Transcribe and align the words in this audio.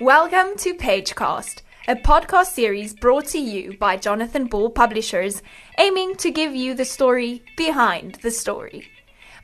Welcome 0.00 0.56
to 0.60 0.72
Pagecast, 0.72 1.60
a 1.86 1.94
podcast 1.94 2.52
series 2.54 2.94
brought 2.94 3.26
to 3.26 3.38
you 3.38 3.76
by 3.76 3.98
Jonathan 3.98 4.46
Ball 4.46 4.70
Publishers, 4.70 5.42
aiming 5.78 6.16
to 6.16 6.30
give 6.30 6.54
you 6.54 6.72
the 6.72 6.86
story 6.86 7.42
behind 7.54 8.14
the 8.22 8.30
story. 8.30 8.88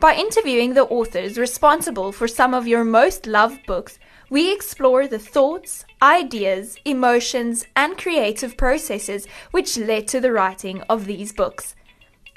By 0.00 0.14
interviewing 0.14 0.72
the 0.72 0.86
authors 0.86 1.36
responsible 1.36 2.10
for 2.10 2.26
some 2.26 2.54
of 2.54 2.66
your 2.66 2.84
most 2.84 3.26
loved 3.26 3.66
books, 3.66 3.98
we 4.30 4.50
explore 4.50 5.06
the 5.06 5.18
thoughts, 5.18 5.84
ideas, 6.00 6.78
emotions, 6.86 7.66
and 7.76 7.98
creative 7.98 8.56
processes 8.56 9.26
which 9.50 9.76
led 9.76 10.08
to 10.08 10.22
the 10.22 10.32
writing 10.32 10.80
of 10.88 11.04
these 11.04 11.34
books. 11.34 11.74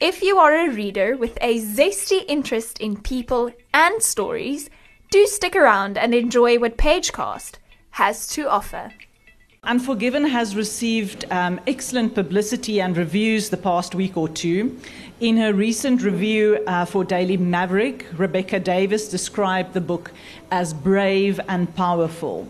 If 0.01 0.21
you 0.21 0.37
are 0.39 0.53
a 0.53 0.69
reader 0.69 1.15
with 1.15 1.37
a 1.39 1.61
zesty 1.61 2.25
interest 2.27 2.79
in 2.79 2.99
people 2.99 3.53
and 3.73 4.03
stories, 4.03 4.69
do 5.09 5.25
stick 5.25 5.55
around 5.55 5.97
and 5.97 6.13
enjoy 6.13 6.59
what 6.59 6.77
Pagecast 6.77 7.58
has 7.91 8.27
to 8.29 8.49
offer. 8.49 8.91
Unforgiven 9.63 10.23
has 10.25 10.55
received 10.55 11.25
um, 11.31 11.59
excellent 11.67 12.15
publicity 12.15 12.79
and 12.79 12.95
reviews 12.95 13.49
the 13.49 13.57
past 13.57 13.93
week 13.93 14.15
or 14.15 14.29
two. 14.29 14.79
In 15.19 15.35
her 15.35 15.53
recent 15.53 16.01
review 16.01 16.63
uh, 16.65 16.85
for 16.85 17.03
Daily 17.03 17.35
Maverick, 17.35 18.05
Rebecca 18.15 18.57
Davis 18.57 19.09
described 19.09 19.73
the 19.73 19.81
book 19.81 20.11
as 20.49 20.73
brave 20.73 21.41
and 21.49 21.75
powerful. 21.75 22.47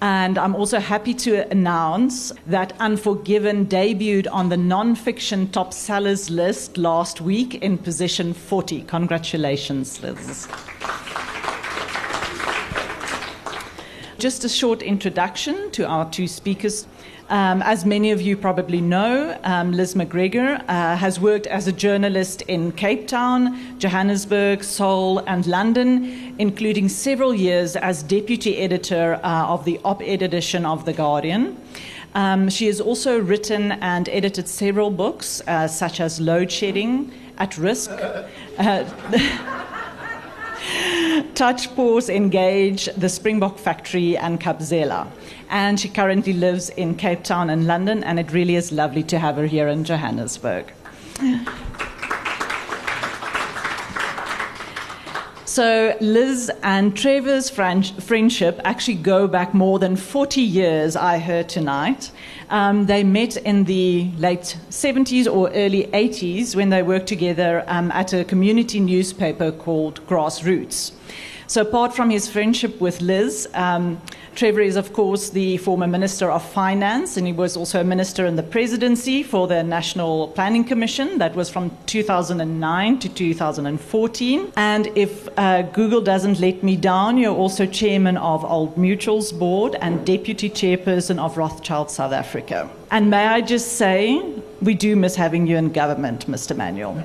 And 0.00 0.38
I'm 0.38 0.54
also 0.54 0.78
happy 0.78 1.14
to 1.14 1.50
announce 1.50 2.32
that 2.46 2.74
Unforgiven 2.78 3.66
debuted 3.66 4.28
on 4.30 4.48
the 4.48 4.56
non-fiction 4.56 5.50
top 5.50 5.72
sellers 5.72 6.30
list 6.30 6.76
last 6.76 7.20
week 7.20 7.56
in 7.56 7.76
position 7.76 8.34
40. 8.34 8.82
Congratulations, 8.82 10.00
Liz. 10.00 10.46
Just 14.18 14.44
a 14.44 14.48
short 14.48 14.80
introduction 14.80 15.70
to 15.72 15.86
our 15.86 16.10
two 16.10 16.26
speakers. 16.26 16.86
Um, 17.28 17.60
as 17.60 17.84
many 17.84 18.12
of 18.12 18.22
you 18.22 18.34
probably 18.34 18.80
know, 18.80 19.38
um, 19.44 19.72
Liz 19.72 19.94
McGregor 19.94 20.64
uh, 20.68 20.96
has 20.96 21.20
worked 21.20 21.46
as 21.48 21.66
a 21.66 21.72
journalist 21.72 22.40
in 22.42 22.72
Cape 22.72 23.08
Town, 23.08 23.78
Johannesburg, 23.78 24.64
Seoul, 24.64 25.18
and 25.26 25.46
London, 25.46 26.34
including 26.38 26.88
several 26.88 27.34
years 27.34 27.76
as 27.76 28.02
deputy 28.02 28.56
editor 28.56 29.20
uh, 29.22 29.48
of 29.48 29.66
the 29.66 29.78
op 29.84 30.02
ed 30.02 30.22
edition 30.22 30.64
of 30.64 30.86
The 30.86 30.94
Guardian. 30.94 31.60
Um, 32.14 32.48
she 32.48 32.68
has 32.68 32.80
also 32.80 33.20
written 33.20 33.72
and 33.72 34.08
edited 34.08 34.48
several 34.48 34.90
books, 34.90 35.42
uh, 35.46 35.68
such 35.68 36.00
as 36.00 36.22
Load 36.22 36.50
Shedding, 36.50 37.12
At 37.36 37.58
Risk. 37.58 37.90
Touch, 41.36 41.74
Pause, 41.76 42.08
Engage, 42.08 42.86
the 42.96 43.10
Springbok 43.10 43.58
Factory, 43.58 44.16
and 44.16 44.40
Khabzela. 44.40 45.06
And 45.50 45.78
she 45.78 45.86
currently 45.86 46.32
lives 46.32 46.70
in 46.70 46.94
Cape 46.94 47.24
Town 47.24 47.50
and 47.50 47.66
London, 47.66 48.02
and 48.04 48.18
it 48.18 48.32
really 48.32 48.56
is 48.56 48.72
lovely 48.72 49.02
to 49.02 49.18
have 49.18 49.36
her 49.36 49.44
here 49.44 49.68
in 49.68 49.84
Johannesburg. 49.84 50.72
So, 55.44 55.94
Liz 56.00 56.50
and 56.62 56.96
Trevor's 56.96 57.50
friendship 57.50 58.58
actually 58.64 58.94
go 58.94 59.28
back 59.28 59.52
more 59.52 59.78
than 59.78 59.94
40 59.94 60.40
years, 60.40 60.96
I 60.96 61.18
heard 61.18 61.50
tonight. 61.50 62.12
Um, 62.48 62.86
they 62.86 63.02
met 63.02 63.36
in 63.38 63.64
the 63.64 64.10
late 64.18 64.56
70s 64.70 65.26
or 65.26 65.50
early 65.50 65.84
80s 65.88 66.54
when 66.54 66.70
they 66.70 66.82
worked 66.82 67.08
together 67.08 67.64
um, 67.66 67.90
at 67.90 68.12
a 68.12 68.24
community 68.24 68.78
newspaper 68.78 69.50
called 69.50 70.06
Grassroots. 70.06 70.92
So, 71.48 71.62
apart 71.62 71.94
from 71.94 72.10
his 72.10 72.28
friendship 72.28 72.80
with 72.80 73.00
Liz, 73.00 73.48
um, 73.54 74.00
Trevor 74.34 74.60
is, 74.60 74.76
of 74.76 74.92
course, 74.92 75.30
the 75.30 75.56
former 75.58 75.86
Minister 75.86 76.30
of 76.30 76.44
Finance, 76.44 77.16
and 77.16 77.26
he 77.26 77.32
was 77.32 77.56
also 77.56 77.80
a 77.80 77.84
minister 77.84 78.26
in 78.26 78.36
the 78.36 78.42
presidency 78.42 79.22
for 79.22 79.46
the 79.46 79.62
National 79.62 80.28
Planning 80.28 80.64
Commission. 80.64 81.18
That 81.18 81.34
was 81.34 81.48
from 81.48 81.70
2009 81.86 82.98
to 82.98 83.08
2014. 83.08 84.52
And 84.56 84.86
if 84.94 85.28
uh, 85.38 85.62
Google 85.62 86.00
doesn't 86.00 86.40
let 86.40 86.62
me 86.62 86.76
down, 86.76 87.16
you're 87.16 87.34
also 87.34 87.64
chairman 87.64 88.16
of 88.16 88.44
Old 88.44 88.76
Mutual's 88.76 89.32
board 89.32 89.76
and 89.80 90.04
deputy 90.04 90.50
chairperson 90.50 91.18
of 91.18 91.38
Rothschild 91.38 91.90
South 91.90 92.12
Africa. 92.12 92.68
And 92.90 93.08
may 93.08 93.26
I 93.26 93.40
just 93.40 93.74
say, 93.74 94.20
we 94.60 94.74
do 94.74 94.96
miss 94.96 95.16
having 95.16 95.46
you 95.46 95.56
in 95.56 95.72
government, 95.72 96.26
Mr. 96.26 96.56
Manuel. 96.56 97.02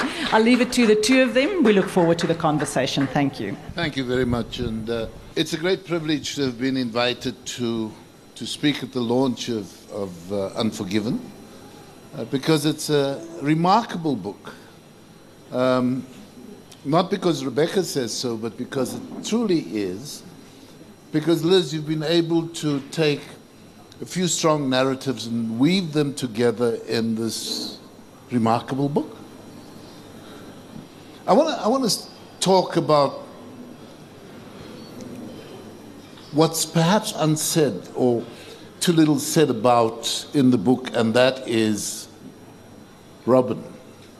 I'll 0.32 0.40
leave 0.40 0.60
it 0.60 0.72
to 0.74 0.86
the 0.86 0.94
two 0.94 1.22
of 1.22 1.34
them. 1.34 1.64
We 1.64 1.72
look 1.72 1.88
forward 1.88 2.20
to 2.20 2.28
the 2.28 2.36
conversation. 2.36 3.08
Thank 3.08 3.40
you. 3.40 3.56
Thank 3.74 3.96
you 3.96 4.04
very 4.04 4.24
much. 4.24 4.60
And 4.60 4.88
uh, 4.88 5.08
it's 5.34 5.54
a 5.54 5.56
great 5.56 5.84
privilege 5.84 6.36
to 6.36 6.42
have 6.42 6.56
been 6.56 6.76
invited 6.76 7.34
to, 7.58 7.92
to 8.36 8.46
speak 8.46 8.84
at 8.84 8.92
the 8.92 9.00
launch 9.00 9.48
of, 9.48 9.90
of 9.90 10.32
uh, 10.32 10.46
Unforgiven 10.54 11.20
uh, 12.16 12.26
because 12.26 12.64
it's 12.64 12.90
a 12.90 13.26
remarkable 13.42 14.14
book. 14.14 14.54
Um, 15.50 16.06
not 16.84 17.10
because 17.10 17.44
Rebecca 17.44 17.82
says 17.82 18.14
so, 18.16 18.36
but 18.36 18.56
because 18.56 18.94
it 18.94 19.02
truly 19.24 19.62
is. 19.62 20.22
Because, 21.10 21.44
Liz, 21.44 21.74
you've 21.74 21.88
been 21.88 22.04
able 22.04 22.46
to 22.50 22.78
take 22.92 23.22
a 24.00 24.06
few 24.06 24.28
strong 24.28 24.70
narratives 24.70 25.26
and 25.26 25.58
weave 25.58 25.92
them 25.92 26.14
together 26.14 26.76
in 26.86 27.16
this 27.16 27.78
remarkable 28.30 28.88
book. 28.88 29.16
I 31.30 31.32
want 31.32 31.48
to 31.48 31.64
I 31.64 31.68
want 31.68 31.88
to 31.88 31.96
talk 32.40 32.74
about 32.74 33.12
what's 36.32 36.66
perhaps 36.66 37.12
unsaid 37.14 37.88
or 37.94 38.24
too 38.80 38.92
little 38.92 39.20
said 39.20 39.48
about 39.48 40.26
in 40.34 40.50
the 40.50 40.58
book, 40.58 40.90
and 40.92 41.14
that 41.14 41.46
is 41.46 42.08
Robin, 43.26 43.62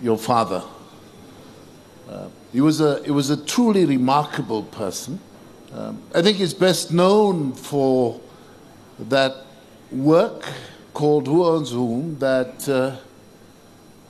your 0.01 0.17
father. 0.17 0.63
Uh, 2.09 2.29
he 2.53 2.61
was 2.61 2.81
a 2.81 3.03
he 3.03 3.11
was 3.11 3.29
a 3.29 3.45
truly 3.45 3.87
remarkable 3.87 4.63
person. 4.63 5.19
Um, 5.73 6.01
I 6.15 6.23
think 6.23 6.37
he's 6.37 6.55
best 6.55 6.93
known 6.93 7.55
for 7.55 8.21
that 9.01 9.47
work 9.91 10.45
called 10.95 11.27
Who 11.27 11.45
Owns 11.45 11.73
Whom 11.73 12.21
that 12.21 12.69
uh, 12.69 12.99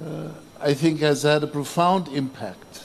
uh, 0.05 0.32
I 0.61 0.75
think 0.75 1.00
has 1.00 1.22
had 1.22 1.43
a 1.43 1.47
profound 1.47 2.09
impact, 2.09 2.84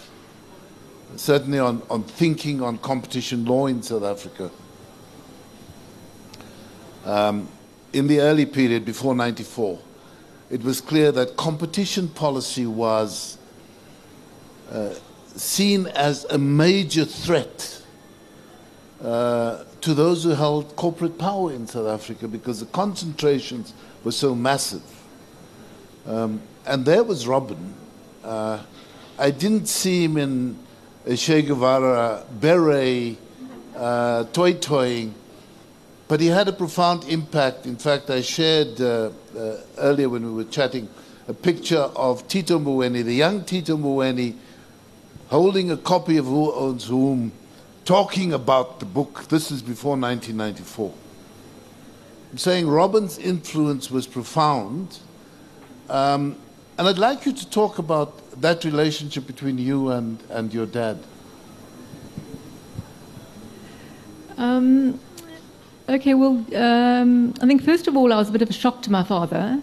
certainly 1.20 1.59
on, 1.59 1.81
on 1.90 2.03
thinking 2.03 2.62
on 2.62 2.78
competition 2.80 3.46
law 3.46 3.68
in 3.68 3.81
South 3.81 4.03
Africa. 4.03 4.52
Um, 7.06 7.48
in 7.94 8.08
the 8.08 8.20
early 8.20 8.46
period 8.46 8.84
before 8.84 9.16
94, 9.16 9.80
it 10.50 10.64
was 10.64 10.81
clear 10.81 11.12
that 11.12 11.38
competition 11.38 12.08
policy 12.08 12.66
was 12.66 13.38
uh, 14.72 14.94
seen 15.36 15.88
as 15.88 16.26
a 16.26 16.38
major 16.38 17.06
threat 17.06 17.82
uh, 19.02 19.64
to 19.82 19.94
those 19.94 20.24
who 20.24 20.32
held 20.32 20.76
corporate 20.76 21.18
power 21.18 21.52
in 21.52 21.68
South 21.68 21.88
Africa 21.88 22.28
because 22.28 22.59
the 22.59 22.66
concentrations 22.68 23.74
were 24.03 24.12
so 24.12 24.34
massive. 24.34 24.84
Um, 26.08 26.42
and 26.66 26.86
there 26.86 27.03
was 27.03 27.28
Robin. 27.28 27.74
Uh, 28.24 28.64
I 29.20 29.32
didn't 29.32 29.68
see 29.68 30.03
him 30.03 30.18
in 30.18 30.58
Che 31.13 31.43
Guevara 31.43 32.25
beret, 32.31 33.17
uh, 33.75 34.23
toy 34.25 34.53
toying, 34.53 35.13
but 36.07 36.19
he 36.19 36.27
had 36.27 36.47
a 36.47 36.51
profound 36.51 37.03
impact. 37.03 37.67
In 37.67 37.75
fact, 37.75 38.09
I 38.09 38.21
shared 38.21 38.81
uh, 38.81 39.11
uh, 39.38 39.57
earlier 39.77 40.09
when 40.09 40.25
we 40.25 40.31
were 40.31 40.49
chatting 40.49 40.89
a 41.27 41.33
picture 41.33 41.77
of 41.95 42.27
Tito 42.27 42.57
Mboweni, 42.57 43.03
the 43.03 43.13
young 43.13 43.43
Tito 43.43 43.77
Mboweni, 43.77 44.35
holding 45.27 45.69
a 45.69 45.77
copy 45.77 46.17
of 46.17 46.25
Who 46.25 46.51
Owns 46.51 46.88
Whom, 46.88 47.31
talking 47.84 48.34
about 48.34 48.79
the 48.79 48.85
book. 48.85 49.25
This 49.29 49.51
is 49.51 49.61
before 49.61 49.97
1994. 49.97 50.91
I'm 52.31 52.37
saying 52.40 52.67
Robin's 52.67 53.19
influence 53.19 53.91
was 53.91 54.08
profound. 54.08 54.99
Um, 55.87 56.35
and 56.77 56.87
I'd 56.87 56.97
like 56.97 57.25
you 57.25 57.31
to 57.31 57.49
talk 57.49 57.79
about 57.79 58.41
that 58.41 58.66
relationship 58.66 59.25
between 59.25 59.57
you 59.57 59.91
and, 59.91 60.22
and 60.29 60.53
your 60.53 60.66
dad. 60.66 60.99
Um, 64.37 64.99
okay, 65.87 66.13
well, 66.13 66.43
um, 66.53 67.33
I 67.41 67.47
think 67.47 67.63
first 67.63 67.87
of 67.87 67.95
all, 67.95 68.11
I 68.11 68.17
was 68.17 68.27
a 68.27 68.31
bit 68.33 68.41
of 68.41 68.49
a 68.49 68.53
shock 68.53 68.81
to 68.83 68.91
my 68.91 69.03
father 69.03 69.61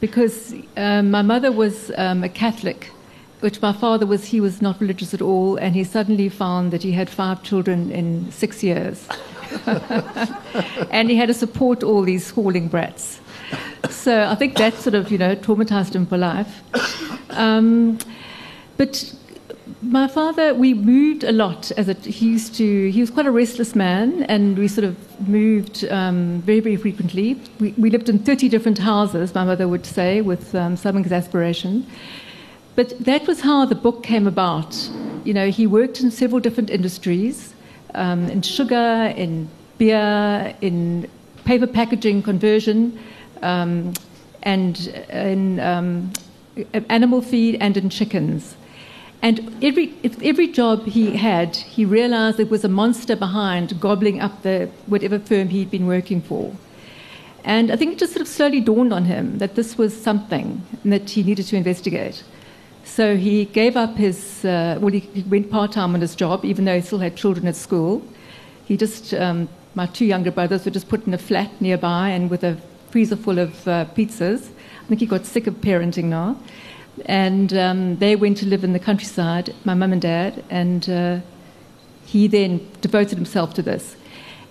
because 0.00 0.54
um, 0.78 1.10
my 1.10 1.20
mother 1.20 1.52
was 1.52 1.92
um, 1.98 2.24
a 2.24 2.30
Catholic, 2.30 2.90
which 3.40 3.60
my 3.60 3.72
father 3.72 4.06
was, 4.06 4.24
he 4.24 4.40
was 4.40 4.62
not 4.62 4.80
religious 4.80 5.12
at 5.12 5.20
all, 5.20 5.56
and 5.56 5.74
he 5.74 5.84
suddenly 5.84 6.30
found 6.30 6.72
that 6.72 6.82
he 6.82 6.92
had 6.92 7.10
five 7.10 7.42
children 7.42 7.90
in 7.90 8.30
six 8.32 8.62
years. 8.62 9.06
and 10.90 11.10
he 11.10 11.16
had 11.16 11.26
to 11.28 11.34
support 11.34 11.82
all 11.82 12.02
these 12.02 12.24
schooling 12.24 12.68
brats 12.68 13.20
so 13.90 14.24
I 14.24 14.34
think 14.34 14.56
that 14.56 14.74
sort 14.74 14.94
of, 14.94 15.10
you 15.10 15.18
know, 15.18 15.36
traumatized 15.36 15.94
him 15.94 16.06
for 16.06 16.18
life. 16.18 16.62
Um, 17.30 17.98
but 18.76 19.14
my 19.82 20.08
father, 20.08 20.54
we 20.54 20.74
moved 20.74 21.24
a 21.24 21.32
lot. 21.32 21.70
As 21.72 21.88
a, 21.88 21.94
he 21.94 22.30
used 22.30 22.54
to, 22.56 22.90
he 22.90 23.00
was 23.00 23.10
quite 23.10 23.26
a 23.26 23.30
restless 23.30 23.74
man, 23.74 24.24
and 24.24 24.58
we 24.58 24.68
sort 24.68 24.84
of 24.84 25.28
moved 25.28 25.84
um, 25.90 26.42
very, 26.42 26.60
very 26.60 26.76
frequently. 26.76 27.40
We, 27.60 27.72
we, 27.72 27.90
lived 27.90 28.08
in 28.08 28.18
30 28.18 28.48
different 28.48 28.78
houses, 28.78 29.34
my 29.34 29.44
mother 29.44 29.68
would 29.68 29.86
say, 29.86 30.20
with 30.20 30.54
um, 30.54 30.76
some 30.76 30.96
exasperation. 30.96 31.86
But 32.76 32.98
that 33.04 33.26
was 33.26 33.40
how 33.40 33.66
the 33.66 33.74
book 33.74 34.02
came 34.02 34.26
about. 34.26 34.90
You 35.24 35.34
know, 35.34 35.50
he 35.50 35.66
worked 35.66 36.00
in 36.00 36.10
several 36.10 36.40
different 36.40 36.70
industries, 36.70 37.54
um, 37.94 38.28
in 38.28 38.42
sugar, 38.42 39.12
in 39.16 39.48
beer, 39.78 40.54
in 40.60 41.08
paper 41.44 41.66
packaging 41.66 42.22
conversion, 42.22 42.98
um, 43.42 43.94
and 44.42 44.78
in 45.10 45.60
um, 45.60 46.12
animal 46.88 47.22
feed 47.22 47.56
and 47.60 47.76
in 47.76 47.90
chickens. 47.90 48.56
And 49.22 49.64
every, 49.64 49.94
every 50.22 50.48
job 50.48 50.84
he 50.84 51.16
had, 51.16 51.56
he 51.56 51.86
realized 51.86 52.36
there 52.36 52.44
was 52.44 52.62
a 52.62 52.68
monster 52.68 53.16
behind 53.16 53.80
gobbling 53.80 54.20
up 54.20 54.42
the 54.42 54.68
whatever 54.86 55.18
firm 55.18 55.48
he'd 55.48 55.70
been 55.70 55.86
working 55.86 56.20
for. 56.20 56.54
And 57.42 57.70
I 57.70 57.76
think 57.76 57.92
it 57.92 57.98
just 57.98 58.12
sort 58.12 58.20
of 58.20 58.28
slowly 58.28 58.60
dawned 58.60 58.92
on 58.92 59.06
him 59.06 59.38
that 59.38 59.54
this 59.54 59.78
was 59.78 59.98
something 59.98 60.62
that 60.84 61.08
he 61.08 61.22
needed 61.22 61.46
to 61.46 61.56
investigate. 61.56 62.22
So 62.84 63.16
he 63.16 63.46
gave 63.46 63.78
up 63.78 63.96
his, 63.96 64.44
uh, 64.44 64.78
well, 64.78 64.92
he 64.92 65.22
went 65.22 65.50
part 65.50 65.72
time 65.72 65.94
on 65.94 66.02
his 66.02 66.14
job, 66.14 66.44
even 66.44 66.66
though 66.66 66.76
he 66.76 66.82
still 66.82 66.98
had 66.98 67.16
children 67.16 67.46
at 67.46 67.56
school. 67.56 68.02
He 68.66 68.76
just, 68.76 69.14
um, 69.14 69.48
my 69.74 69.86
two 69.86 70.04
younger 70.04 70.30
brothers 70.30 70.66
were 70.66 70.70
just 70.70 70.88
put 70.88 71.06
in 71.06 71.14
a 71.14 71.18
flat 71.18 71.50
nearby 71.62 72.10
and 72.10 72.28
with 72.28 72.44
a 72.44 72.58
freezer 72.94 73.16
full 73.16 73.40
of 73.40 73.66
uh, 73.66 73.84
pizzas. 73.96 74.50
I 74.84 74.86
think 74.86 75.00
he 75.00 75.06
got 75.06 75.26
sick 75.26 75.48
of 75.48 75.54
parenting 75.54 76.04
now. 76.04 76.36
And 77.06 77.52
um, 77.52 77.96
they 77.96 78.14
went 78.14 78.36
to 78.36 78.46
live 78.46 78.62
in 78.62 78.72
the 78.72 78.78
countryside, 78.78 79.52
my 79.64 79.74
mum 79.74 79.92
and 79.92 80.00
dad, 80.00 80.44
and 80.48 80.88
uh, 80.88 81.18
he 82.06 82.28
then 82.28 82.64
devoted 82.82 83.18
himself 83.18 83.52
to 83.54 83.62
this. 83.62 83.96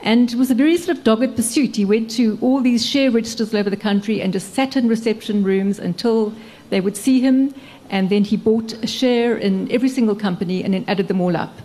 And 0.01 0.29
it 0.29 0.37
was 0.37 0.51
a 0.51 0.55
very 0.55 0.75
sort 0.75 0.97
of 0.97 1.05
dogged 1.05 1.37
pursuit. 1.37 1.77
He 1.77 1.85
went 1.85 2.11
to 2.17 2.37
all 2.41 2.59
these 2.59 2.85
share 2.85 3.11
registers 3.11 3.53
all 3.53 3.61
over 3.61 3.69
the 3.69 3.77
country 3.77 4.21
and 4.21 4.33
just 4.33 4.53
sat 4.53 4.75
in 4.75 4.89
reception 4.89 5.45
rooms 5.45 5.79
until 5.79 6.33
they 6.69 6.81
would 6.81 6.97
see 6.97 7.21
him. 7.21 7.55
And 7.89 8.09
then 8.09 8.25
he 8.25 8.35
bought 8.35 8.73
a 8.83 8.87
share 8.87 9.37
in 9.37 9.71
every 9.71 9.87
single 9.87 10.17
company 10.17 10.65
and 10.65 10.73
then 10.73 10.83
added 10.89 11.07
them 11.07 11.21
all 11.21 11.37
up. 11.37 11.55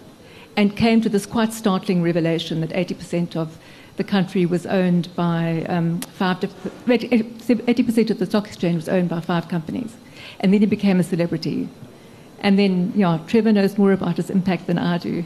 And 0.56 0.76
came 0.76 1.00
to 1.00 1.08
this 1.08 1.26
quite 1.26 1.52
startling 1.52 2.04
revelation 2.04 2.60
that 2.60 2.70
80% 2.70 3.34
of 3.34 3.58
the 3.98 4.04
country 4.04 4.46
was 4.46 4.64
owned 4.64 5.14
by 5.14 5.66
um, 5.68 6.00
five, 6.00 6.38
80% 6.38 8.10
of 8.10 8.18
the 8.18 8.26
stock 8.26 8.46
exchange 8.46 8.76
was 8.76 8.88
owned 8.88 9.08
by 9.08 9.20
five 9.20 9.48
companies. 9.48 9.94
And 10.40 10.54
then 10.54 10.60
he 10.60 10.66
became 10.66 11.00
a 11.00 11.02
celebrity. 11.02 11.68
And 12.40 12.58
then, 12.58 12.92
yeah, 12.94 13.18
Trevor 13.26 13.52
knows 13.52 13.76
more 13.76 13.92
about 13.92 14.16
his 14.16 14.30
impact 14.30 14.68
than 14.68 14.78
I 14.78 14.98
do. 14.98 15.24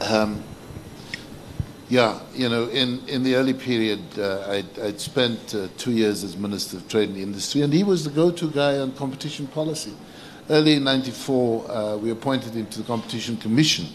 Um, 0.00 0.42
yeah, 1.88 2.20
you 2.34 2.48
know, 2.48 2.64
in, 2.68 3.06
in 3.08 3.22
the 3.22 3.36
early 3.36 3.54
period, 3.54 4.00
uh, 4.18 4.46
I'd, 4.48 4.78
I'd, 4.78 5.00
spent 5.00 5.54
uh, 5.54 5.68
two 5.76 5.92
years 5.92 6.24
as 6.24 6.36
Minister 6.36 6.78
of 6.78 6.88
Trade 6.88 7.10
and 7.10 7.18
Industry, 7.18 7.62
and 7.62 7.72
he 7.72 7.84
was 7.84 8.04
the 8.04 8.10
go 8.10 8.30
to 8.30 8.50
guy 8.50 8.78
on 8.78 8.92
competition 8.92 9.46
policy. 9.46 9.92
Early 10.48 10.74
in 10.74 10.84
94, 10.84 11.70
uh, 11.70 11.96
we 11.98 12.10
appointed 12.10 12.54
him 12.54 12.66
to 12.66 12.78
the 12.78 12.84
Competition 12.84 13.36
Commission. 13.36 13.86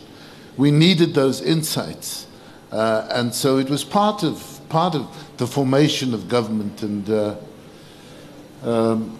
We 0.57 0.71
needed 0.71 1.13
those 1.13 1.41
insights, 1.41 2.27
uh, 2.71 3.07
and 3.11 3.33
so 3.33 3.57
it 3.57 3.69
was 3.69 3.83
part 3.83 4.23
of, 4.23 4.61
part 4.69 4.95
of 4.95 5.07
the 5.37 5.47
formation 5.47 6.13
of 6.13 6.29
government. 6.29 6.81
And 6.81 7.09
uh, 7.09 7.35
um, 8.63 9.19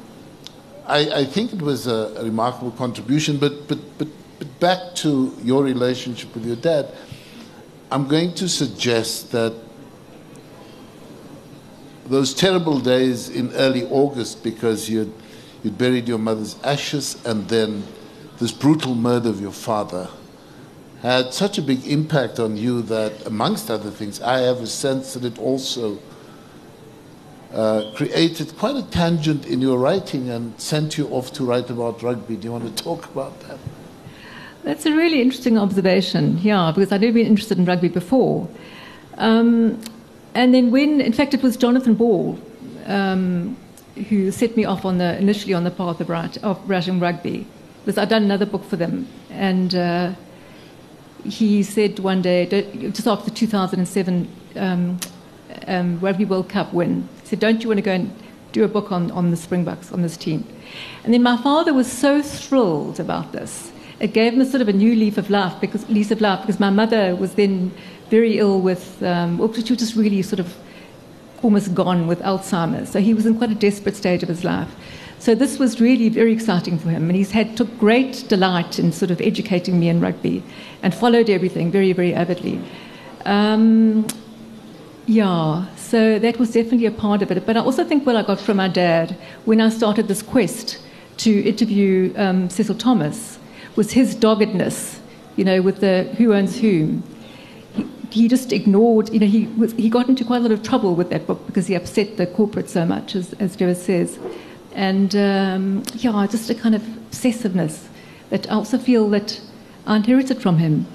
I, 0.88 1.22
I, 1.22 1.26
think 1.26 1.52
it 1.54 1.62
was 1.62 1.88
a, 1.88 2.14
a, 2.18 2.24
remarkable 2.24 2.72
contribution, 2.72 3.38
but, 3.38 3.68
but, 3.68 3.80
but, 3.98 4.08
but 4.40 4.60
back 4.60 4.96
to 4.96 5.36
your 5.44 5.64
relationship 5.64 6.34
with 6.34 6.46
your 6.46 6.56
dad, 6.56 6.94
I'm 7.92 8.08
going 8.08 8.34
to 8.36 8.48
suggest 8.48 9.32
that 9.32 9.54
those 12.08 12.34
terrible 12.34 12.80
days 12.80 13.30
in 13.30 13.52
early 13.54 13.86
August 13.90 14.44
because 14.44 14.90
you'd, 14.90 15.14
you'd 15.64 15.78
buried 15.78 16.08
your 16.08 16.20
mother's 16.20 16.56
ashes 16.64 17.18
and 17.26 17.48
then 17.50 17.84
this 18.40 18.52
brutal 18.52 18.96
murder 18.96 19.30
of 19.30 19.42
your 19.42 19.52
father 19.52 20.08
had 21.14 21.34
such 21.34 21.58
a 21.58 21.62
big 21.62 21.86
impact 21.86 22.40
on 22.40 22.58
you 22.58 22.82
that, 22.84 23.26
amongst 23.26 23.70
other 23.70 23.92
things, 23.92 24.22
I 24.22 24.40
have 24.40 24.58
a 24.58 24.68
sense 24.68 25.14
that 25.14 25.26
it 25.26 25.38
also 25.38 26.00
uh, 27.54 27.92
created 27.96 28.58
quite 28.58 28.76
a 28.76 28.84
tangent 28.84 29.46
in 29.46 29.62
your 29.62 29.78
writing 29.78 30.30
and 30.30 30.60
sent 30.60 30.98
you 30.98 31.08
off 31.08 31.32
to 31.34 31.46
write 31.46 31.70
about 31.70 32.02
rugby. 32.02 32.36
Do 32.36 32.46
you 32.46 32.52
want 32.52 32.76
to 32.76 32.84
talk 32.84 33.06
about 33.06 33.40
that? 33.42 33.60
That's 34.64 34.86
a 34.86 34.96
really 34.96 35.22
interesting 35.22 35.58
observation, 35.58 36.40
yeah, 36.40 36.72
because 36.74 36.92
I'd 36.92 37.02
never 37.02 37.14
been 37.14 37.28
interested 37.28 37.58
in 37.60 37.66
rugby 37.66 37.88
before. 37.88 38.50
Um, 39.18 39.80
and 40.34 40.54
then 40.54 40.72
when, 40.72 41.02
in 41.02 41.14
fact, 41.14 41.34
it 41.34 41.44
was 41.44 41.56
Jonathan 41.56 41.94
Ball 41.94 42.40
um, 42.88 43.56
who 44.10 44.32
set 44.32 44.58
me 44.58 44.66
off 44.66 44.84
on 44.84 44.98
the, 44.98 45.18
initially 45.18 45.54
on 45.54 45.64
the 45.64 45.72
path 45.72 46.02
of, 46.02 46.70
writing 46.70 47.00
rugby, 47.00 47.48
because 47.86 47.98
I'd 47.98 48.10
done 48.10 48.24
another 48.24 48.46
book 48.46 48.64
for 48.64 48.76
them. 48.76 49.08
And 49.30 49.76
uh, 49.76 50.14
he 51.26 51.64
said 51.64 52.00
one 52.00 52.22
day, 52.22 52.46
just 52.92 53.08
after 53.08 53.30
the 53.30 53.36
2007 53.36 54.28
um, 54.56 55.00
um, 55.68 56.00
Rugby 56.00 56.26
World 56.26 56.50
Cup 56.50 56.74
win, 56.74 57.08
he 57.22 57.28
said, 57.28 57.40
Don't 57.40 57.62
you 57.62 57.70
want 57.70 57.78
to 57.80 57.82
go 57.82 57.92
and 57.92 58.16
do 58.52 58.64
a 58.64 58.68
book 58.68 58.92
on, 58.92 59.12
on 59.12 59.32
the 59.32 59.38
Springboks, 59.38 59.92
on 59.92 60.02
this 60.02 60.18
team? 60.18 60.46
And 61.04 61.14
then 61.14 61.24
my 61.24 61.38
father 61.38 61.74
was 61.74 61.92
so 61.92 62.22
thrilled 62.22 63.00
about 63.00 63.32
this. 63.32 63.72
It 64.00 64.14
gave 64.14 64.34
him 64.34 64.42
a 64.42 64.46
sort 64.46 64.62
of 64.62 64.68
a 64.68 64.74
new 64.74 64.96
leaf 64.96 65.18
of 65.18 65.30
life 65.30 65.60
because 65.62 65.88
lease 65.90 66.12
of 66.12 66.22
life 66.22 66.42
because 66.42 66.60
my 66.60 66.70
mother 66.70 67.16
was 67.16 67.36
then 67.36 67.72
very 68.10 68.38
ill 68.40 68.60
with, 68.60 69.02
um, 69.04 69.38
she 69.54 69.62
was 69.62 69.80
just 69.80 69.96
really 69.96 70.22
sort 70.22 70.40
of 70.40 70.56
almost 71.42 71.74
gone 71.74 72.08
with 72.08 72.20
Alzheimer's. 72.22 72.90
So 72.90 73.00
he 73.00 73.14
was 73.14 73.26
in 73.26 73.38
quite 73.38 73.52
a 73.52 73.56
desperate 73.56 73.96
stage 73.96 74.24
of 74.24 74.30
his 74.30 74.44
life. 74.44 74.74
So 75.26 75.34
this 75.34 75.58
was 75.58 75.82
really 75.82 76.10
very 76.10 76.32
exciting 76.32 76.78
for 76.78 76.90
him, 76.90 77.10
and 77.10 77.16
he's 77.16 77.32
had 77.32 77.58
took 77.58 77.80
great 77.80 78.26
delight 78.28 78.78
in 78.78 78.92
sort 78.92 79.10
of 79.10 79.20
educating 79.20 79.80
me 79.80 79.90
in 79.90 80.00
rugby, 80.00 80.44
and 80.84 80.94
followed 80.94 81.32
everything 81.32 81.72
very 81.72 81.94
very 81.94 82.14
avidly. 82.14 82.62
Um, 83.26 84.06
yeah, 85.08 85.66
so 85.78 86.20
that 86.20 86.38
was 86.38 86.52
definitely 86.52 86.86
a 86.86 86.92
part 86.92 87.24
of 87.24 87.32
it. 87.32 87.44
But 87.44 87.58
I 87.58 87.62
also 87.62 87.84
think 87.84 88.06
what 88.06 88.16
I 88.16 88.22
got 88.22 88.40
from 88.40 88.58
my 88.58 88.68
dad 88.68 89.18
when 89.46 89.62
I 89.62 89.70
started 89.70 90.08
this 90.08 90.22
quest 90.22 90.78
to 91.18 91.32
interview 91.42 92.14
um, 92.18 92.48
Cecil 92.48 92.76
Thomas 92.76 93.40
was 93.76 93.94
his 93.94 94.14
doggedness, 94.14 95.02
you 95.38 95.44
know, 95.44 95.60
with 95.60 95.80
the 95.80 96.04
who 96.20 96.36
owns 96.36 96.60
whom. 96.60 97.02
He, 97.74 97.88
he 98.12 98.28
just 98.28 98.54
ignored, 98.54 99.10
you 99.10 99.20
know, 99.20 99.26
he, 99.26 99.48
was, 99.58 99.74
he 99.74 99.90
got 99.90 100.08
into 100.08 100.24
quite 100.24 100.38
a 100.38 100.42
lot 100.42 100.52
of 100.52 100.62
trouble 100.62 100.94
with 100.94 101.10
that 101.10 101.26
book 101.26 101.44
because 101.48 101.66
he 101.66 101.74
upset 101.74 102.18
the 102.18 102.28
corporate 102.28 102.70
so 102.70 102.86
much, 102.86 103.16
as, 103.16 103.34
as 103.40 103.56
Joe 103.56 103.74
says. 103.74 104.20
And 104.76 105.16
um, 105.16 105.84
yeah, 105.96 106.28
just 106.30 106.50
a 106.50 106.56
kind 106.56 106.76
of 106.76 106.82
obsessiveness 106.82 107.88
that 108.30 108.50
I 108.52 108.56
also 108.56 108.78
feel 108.78 109.10
that 109.12 109.40
I 109.88 109.96
inherited 109.96 110.42
from 110.42 110.58
him. 110.58 110.86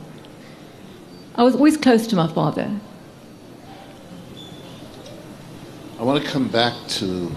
I 1.34 1.42
was 1.42 1.54
always 1.54 1.78
close 1.78 2.06
to 2.08 2.16
my 2.16 2.28
father. 2.28 2.70
I 5.98 6.02
want 6.02 6.22
to 6.22 6.30
come 6.30 6.48
back 6.48 6.74
to 6.88 7.32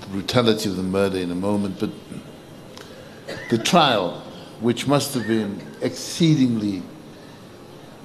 the 0.00 0.06
brutality 0.10 0.68
of 0.68 0.76
the 0.76 0.82
murder 0.82 1.18
in 1.18 1.30
a 1.30 1.34
moment, 1.34 1.80
but 1.80 1.90
the 3.48 3.58
trial, 3.58 4.22
which 4.60 4.86
must 4.86 5.14
have 5.14 5.26
been 5.26 5.60
exceedingly 5.80 6.82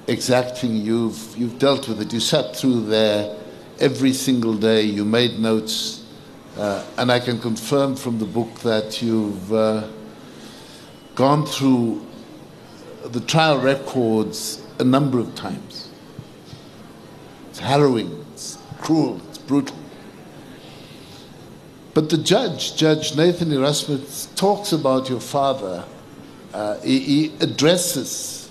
exacting, 0.06 0.76
you've, 0.76 1.36
you've 1.36 1.58
dealt 1.58 1.88
with 1.88 2.00
it. 2.00 2.12
You 2.12 2.20
sat 2.20 2.56
through 2.56 2.86
there 2.86 3.36
every 3.78 4.12
single 4.12 4.54
day, 4.54 4.82
you 4.82 5.04
made 5.04 5.38
notes, 5.38 5.99
uh, 6.56 6.84
and 6.98 7.10
I 7.10 7.20
can 7.20 7.38
confirm 7.38 7.96
from 7.96 8.18
the 8.18 8.24
book 8.24 8.60
that 8.60 9.02
you've 9.02 9.52
uh, 9.52 9.88
gone 11.14 11.46
through 11.46 12.06
the 13.04 13.20
trial 13.20 13.58
records 13.58 14.62
a 14.78 14.84
number 14.84 15.18
of 15.18 15.34
times. 15.34 15.90
It's 17.50 17.58
harrowing 17.58 18.20
it's 18.40 18.58
cruel, 18.78 19.20
it's 19.28 19.38
brutal. 19.38 19.76
But 21.92 22.08
the 22.08 22.18
judge, 22.18 22.76
Judge 22.76 23.16
Nathan 23.16 23.52
Erasmus, 23.52 24.28
talks 24.36 24.72
about 24.72 25.10
your 25.10 25.20
father. 25.20 25.84
Uh, 26.54 26.80
he, 26.80 26.98
he, 27.00 27.32
addresses 27.40 28.48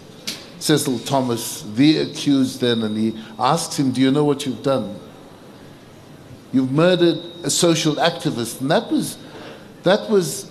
Cecil 0.60 1.00
Thomas, 1.00 1.64
the 1.74 2.00
accused, 2.00 2.62
then, 2.62 2.84
and 2.84 2.96
he 2.96 3.20
asks 3.40 3.80
him, 3.80 3.92
Do 3.92 4.02
you 4.02 4.12
know 4.12 4.24
what 4.26 4.46
you've 4.46 4.62
done? 4.62 5.00
You've 6.52 6.72
murdered 6.72 7.18
a 7.44 7.50
social 7.50 7.96
activist. 7.96 8.62
And 8.62 8.72
that 8.72 8.92
was, 8.92 9.18
that 9.84 10.10
was 10.10 10.50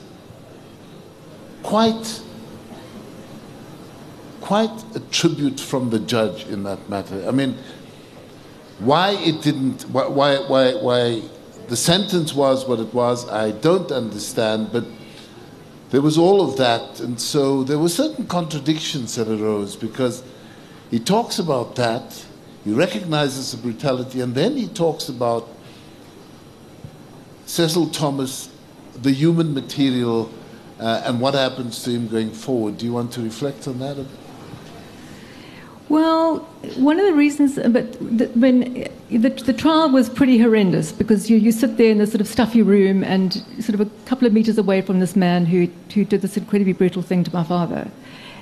quite, 1.62 2.22
quite 4.40 4.84
a 4.94 5.00
tribute 5.10 5.58
from 5.58 5.90
the 5.90 5.98
judge 5.98 6.46
in 6.46 6.62
that 6.64 6.88
matter. 6.88 7.26
I 7.26 7.32
mean, 7.32 7.56
why 8.78 9.10
it 9.10 9.42
didn't, 9.42 9.82
why, 9.90 10.06
why, 10.06 10.74
why 10.74 11.22
the 11.66 11.76
sentence 11.76 12.32
was 12.32 12.66
what 12.66 12.78
it 12.78 12.94
was, 12.94 13.28
I 13.28 13.50
don't 13.50 13.90
understand, 13.90 14.70
but 14.72 14.84
there 15.90 16.00
was 16.00 16.16
all 16.16 16.42
of 16.42 16.56
that, 16.58 17.00
and 17.00 17.20
so 17.20 17.64
there 17.64 17.78
were 17.78 17.88
certain 17.88 18.26
contradictions 18.26 19.14
that 19.16 19.28
arose 19.28 19.74
because 19.74 20.22
he 20.90 20.98
talks 20.98 21.38
about 21.38 21.74
that, 21.76 22.24
he 22.64 22.72
recognizes 22.72 23.52
the 23.52 23.58
brutality, 23.58 24.20
and 24.20 24.34
then 24.34 24.56
he 24.56 24.68
talks 24.68 25.08
about 25.08 25.48
Cecil 27.48 27.86
Thomas, 27.88 28.50
the 29.00 29.10
human 29.10 29.54
material, 29.54 30.30
uh, 30.78 31.02
and 31.06 31.18
what 31.18 31.32
happens 31.32 31.82
to 31.84 31.90
him 31.90 32.06
going 32.06 32.30
forward. 32.30 32.76
Do 32.76 32.84
you 32.84 32.92
want 32.92 33.10
to 33.12 33.22
reflect 33.22 33.66
on 33.66 33.78
that? 33.78 34.04
Well, 35.88 36.40
one 36.76 37.00
of 37.00 37.06
the 37.06 37.14
reasons, 37.14 37.58
but 37.70 37.92
the, 38.18 38.26
when 38.34 38.86
the, 39.08 39.30
the 39.30 39.54
trial 39.54 39.88
was 39.88 40.10
pretty 40.10 40.36
horrendous 40.36 40.92
because 40.92 41.30
you, 41.30 41.38
you 41.38 41.50
sit 41.50 41.78
there 41.78 41.90
in 41.90 41.96
this 41.96 42.10
sort 42.10 42.20
of 42.20 42.28
stuffy 42.28 42.60
room 42.60 43.02
and 43.02 43.32
sort 43.60 43.74
of 43.74 43.80
a 43.80 43.86
couple 44.04 44.26
of 44.26 44.34
meters 44.34 44.58
away 44.58 44.82
from 44.82 45.00
this 45.00 45.16
man 45.16 45.46
who, 45.46 45.68
who 45.94 46.04
did 46.04 46.20
this 46.20 46.36
incredibly 46.36 46.74
brutal 46.74 47.00
thing 47.00 47.24
to 47.24 47.32
my 47.32 47.44
father. 47.44 47.90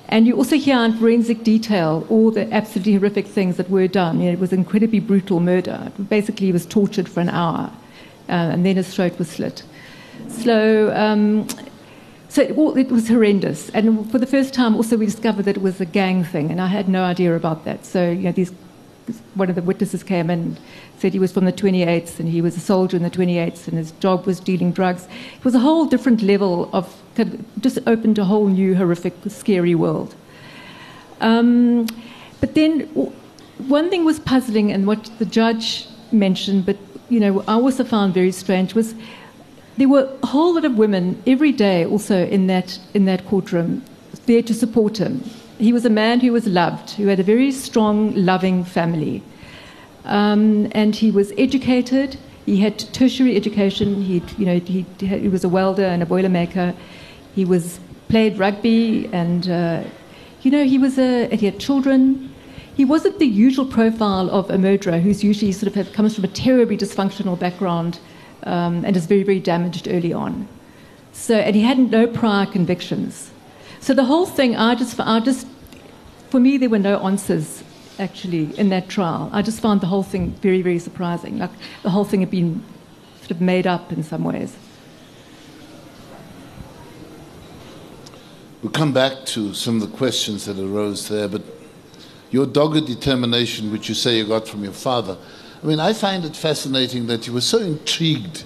And 0.08 0.26
you 0.26 0.36
also 0.36 0.56
hear 0.56 0.84
in 0.84 0.98
forensic 0.98 1.44
detail 1.44 2.04
all 2.10 2.32
the 2.32 2.52
absolutely 2.52 2.94
horrific 2.94 3.28
things 3.28 3.56
that 3.56 3.70
were 3.70 3.86
done. 3.86 4.18
You 4.18 4.26
know, 4.26 4.32
it 4.32 4.40
was 4.40 4.52
incredibly 4.52 4.98
brutal 4.98 5.38
murder. 5.38 5.92
Basically, 6.08 6.46
he 6.46 6.52
was 6.52 6.66
tortured 6.66 7.08
for 7.08 7.20
an 7.20 7.28
hour, 7.28 7.72
uh, 8.28 8.32
and 8.32 8.64
then 8.64 8.76
his 8.76 8.92
throat 8.94 9.18
was 9.18 9.28
slit. 9.28 9.62
So 10.28 10.94
um, 10.94 11.46
so 12.36 12.42
it, 12.42 12.50
it, 12.78 12.92
was 12.92 13.08
horrendous. 13.08 13.70
And 13.70 14.10
for 14.10 14.18
the 14.18 14.26
first 14.26 14.52
time, 14.52 14.76
also, 14.76 14.98
we 14.98 15.06
discovered 15.06 15.44
that 15.44 15.56
it 15.56 15.62
was 15.62 15.80
a 15.80 15.86
gang 15.86 16.22
thing, 16.22 16.50
and 16.50 16.60
I 16.60 16.66
had 16.66 16.86
no 16.86 17.02
idea 17.02 17.34
about 17.34 17.64
that. 17.64 17.86
So, 17.86 18.10
you 18.10 18.24
know, 18.24 18.32
these, 18.32 18.52
one 19.34 19.48
of 19.48 19.54
the 19.54 19.62
witnesses 19.62 20.02
came 20.02 20.28
and 20.28 20.60
said 20.98 21.14
he 21.14 21.18
was 21.18 21.32
from 21.32 21.46
the 21.46 21.52
28th, 21.52 22.20
and 22.20 22.28
he 22.28 22.42
was 22.42 22.54
a 22.54 22.60
soldier 22.60 22.94
in 22.94 23.02
the 23.02 23.10
28th, 23.10 23.68
and 23.68 23.78
his 23.78 23.92
job 23.92 24.26
was 24.26 24.38
dealing 24.38 24.70
drugs. 24.70 25.08
It 25.38 25.44
was 25.46 25.54
a 25.54 25.60
whole 25.60 25.86
different 25.86 26.20
level 26.20 26.68
of, 26.74 26.94
of 27.16 27.62
just 27.62 27.78
opened 27.86 28.18
a 28.18 28.24
whole 28.24 28.48
new, 28.48 28.74
horrific, 28.74 29.14
scary 29.28 29.74
world. 29.74 30.14
Um, 31.22 31.86
but 32.40 32.54
then, 32.54 32.80
one 33.66 33.88
thing 33.88 34.04
was 34.04 34.18
puzzling, 34.20 34.72
and 34.72 34.86
what 34.86 35.10
the 35.18 35.24
judge 35.24 35.86
mentioned, 36.12 36.66
but 36.66 36.76
you 37.08 37.20
know, 37.20 37.40
I 37.46 37.54
also 37.54 37.84
found 37.84 38.14
very 38.14 38.32
strange 38.32 38.74
was 38.74 38.94
there 39.76 39.88
were 39.88 40.10
a 40.22 40.26
whole 40.26 40.54
lot 40.54 40.64
of 40.64 40.78
women 40.78 41.22
every 41.26 41.52
day 41.52 41.84
also 41.84 42.26
in 42.26 42.46
that, 42.46 42.78
in 42.94 43.04
that 43.04 43.26
courtroom 43.26 43.82
there 44.26 44.42
to 44.42 44.54
support 44.54 44.98
him. 44.98 45.22
He 45.58 45.72
was 45.72 45.84
a 45.84 45.90
man 45.90 46.20
who 46.20 46.32
was 46.32 46.46
loved, 46.46 46.90
who 46.90 47.06
had 47.06 47.20
a 47.20 47.22
very 47.22 47.52
strong, 47.52 48.14
loving 48.14 48.64
family. 48.64 49.22
Um, 50.04 50.68
and 50.72 50.94
he 50.94 51.10
was 51.10 51.32
educated. 51.38 52.18
He 52.44 52.58
had 52.58 52.78
tertiary 52.78 53.36
education. 53.36 54.02
He, 54.02 54.22
you 54.38 54.46
know, 54.46 54.58
he, 54.58 54.84
he 54.98 55.28
was 55.28 55.44
a 55.44 55.48
welder 55.48 55.84
and 55.84 56.02
a 56.02 56.06
boilermaker. 56.06 56.74
He 57.34 57.44
was 57.44 57.80
played 58.08 58.38
rugby, 58.38 59.08
and 59.12 59.48
uh, 59.48 59.84
you 60.42 60.50
know, 60.50 60.64
he 60.64 60.78
was 60.78 60.98
a. 60.98 61.28
he 61.34 61.46
had 61.46 61.58
children. 61.58 62.32
He 62.76 62.84
wasn't 62.84 63.18
the 63.18 63.26
usual 63.26 63.64
profile 63.64 64.30
of 64.30 64.50
a 64.50 64.58
murderer, 64.58 64.98
who's 64.98 65.24
usually 65.24 65.50
sort 65.50 65.68
of 65.68 65.74
have, 65.76 65.94
comes 65.94 66.14
from 66.14 66.24
a 66.24 66.28
terribly 66.28 66.76
dysfunctional 66.76 67.38
background 67.38 67.98
um, 68.42 68.84
and 68.84 68.94
is 68.94 69.06
very, 69.06 69.22
very 69.22 69.40
damaged 69.40 69.88
early 69.88 70.12
on. 70.12 70.46
So, 71.12 71.36
and 71.36 71.56
he 71.56 71.62
had 71.62 71.78
no 71.78 72.06
prior 72.06 72.44
convictions. 72.44 73.30
So 73.80 73.94
the 73.94 74.04
whole 74.04 74.26
thing, 74.26 74.56
I 74.56 74.74
just, 74.74 75.00
I 75.00 75.20
just, 75.20 75.46
for 76.28 76.38
me, 76.38 76.58
there 76.58 76.68
were 76.68 76.78
no 76.78 76.98
answers 76.98 77.64
actually 77.98 78.54
in 78.58 78.68
that 78.68 78.90
trial. 78.90 79.30
I 79.32 79.40
just 79.40 79.60
found 79.60 79.80
the 79.80 79.86
whole 79.86 80.02
thing 80.02 80.32
very, 80.42 80.60
very 80.60 80.78
surprising. 80.78 81.38
Like 81.38 81.52
the 81.82 81.88
whole 81.88 82.04
thing 82.04 82.20
had 82.20 82.30
been 82.30 82.62
sort 83.20 83.30
of 83.30 83.40
made 83.40 83.66
up 83.66 83.90
in 83.90 84.02
some 84.02 84.22
ways. 84.22 84.54
We'll 88.62 88.72
come 88.72 88.92
back 88.92 89.24
to 89.26 89.54
some 89.54 89.80
of 89.80 89.90
the 89.90 89.96
questions 89.96 90.44
that 90.44 90.58
arose 90.58 91.08
there, 91.08 91.28
but 91.28 91.42
your 92.30 92.46
dogged 92.46 92.86
determination, 92.86 93.70
which 93.72 93.88
you 93.88 93.94
say 93.94 94.18
you 94.18 94.26
got 94.26 94.48
from 94.48 94.64
your 94.64 94.72
father, 94.72 95.16
I 95.62 95.66
mean, 95.66 95.80
I 95.80 95.92
find 95.92 96.24
it 96.24 96.36
fascinating 96.36 97.06
that 97.06 97.26
you 97.26 97.32
were 97.32 97.40
so 97.40 97.58
intrigued 97.58 98.44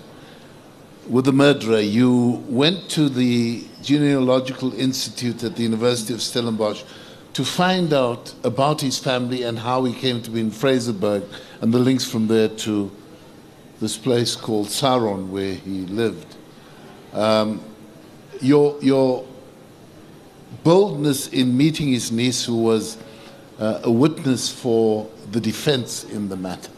with 1.08 1.24
the 1.24 1.32
murderer. 1.32 1.80
You 1.80 2.44
went 2.48 2.88
to 2.90 3.08
the 3.08 3.64
Genealogical 3.82 4.72
Institute 4.74 5.42
at 5.42 5.56
the 5.56 5.62
University 5.62 6.14
of 6.14 6.22
Stellenbosch 6.22 6.84
to 7.32 7.44
find 7.44 7.92
out 7.92 8.34
about 8.44 8.80
his 8.80 8.98
family 8.98 9.42
and 9.42 9.58
how 9.58 9.84
he 9.84 9.92
came 9.92 10.22
to 10.22 10.30
be 10.30 10.40
in 10.40 10.50
Fraserburg 10.50 11.28
and 11.60 11.72
the 11.72 11.78
links 11.78 12.04
from 12.04 12.26
there 12.26 12.48
to 12.48 12.90
this 13.80 13.96
place 13.96 14.36
called 14.36 14.68
Saron 14.68 15.28
where 15.28 15.54
he 15.54 15.86
lived. 15.86 16.36
Um, 17.12 17.60
your, 18.40 18.76
your 18.80 19.26
boldness 20.64 21.28
in 21.28 21.56
meeting 21.56 21.88
his 21.88 22.12
niece, 22.12 22.44
who 22.44 22.56
was 22.56 22.98
uh, 23.60 23.80
a 23.84 23.90
witness 23.90 24.50
for 24.50 25.08
the 25.30 25.40
defense 25.40 26.04
in 26.04 26.28
the 26.28 26.36
matter, 26.36 26.72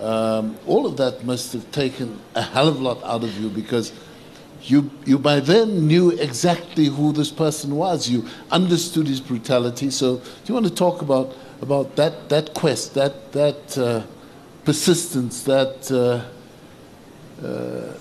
um, 0.00 0.56
all 0.66 0.86
of 0.86 0.96
that 0.96 1.24
must 1.24 1.52
have 1.52 1.70
taken 1.70 2.18
a 2.34 2.42
hell 2.42 2.68
of 2.68 2.80
a 2.80 2.82
lot 2.82 3.02
out 3.04 3.22
of 3.22 3.38
you 3.38 3.48
because 3.48 3.92
you, 4.62 4.90
you 5.04 5.18
by 5.18 5.40
then 5.40 5.86
knew 5.86 6.10
exactly 6.10 6.86
who 6.86 7.12
this 7.12 7.30
person 7.30 7.76
was. 7.76 8.08
You 8.08 8.26
understood 8.50 9.06
his 9.06 9.20
brutality. 9.20 9.90
So, 9.90 10.16
do 10.16 10.22
you 10.46 10.54
want 10.54 10.66
to 10.66 10.74
talk 10.74 11.02
about, 11.02 11.34
about 11.62 11.96
that, 11.96 12.28
that 12.30 12.54
quest, 12.54 12.94
that, 12.94 13.32
that 13.32 13.78
uh, 13.78 14.02
persistence, 14.64 15.44
that 15.44 15.90
uh, 15.92 17.46
uh, 17.46 17.92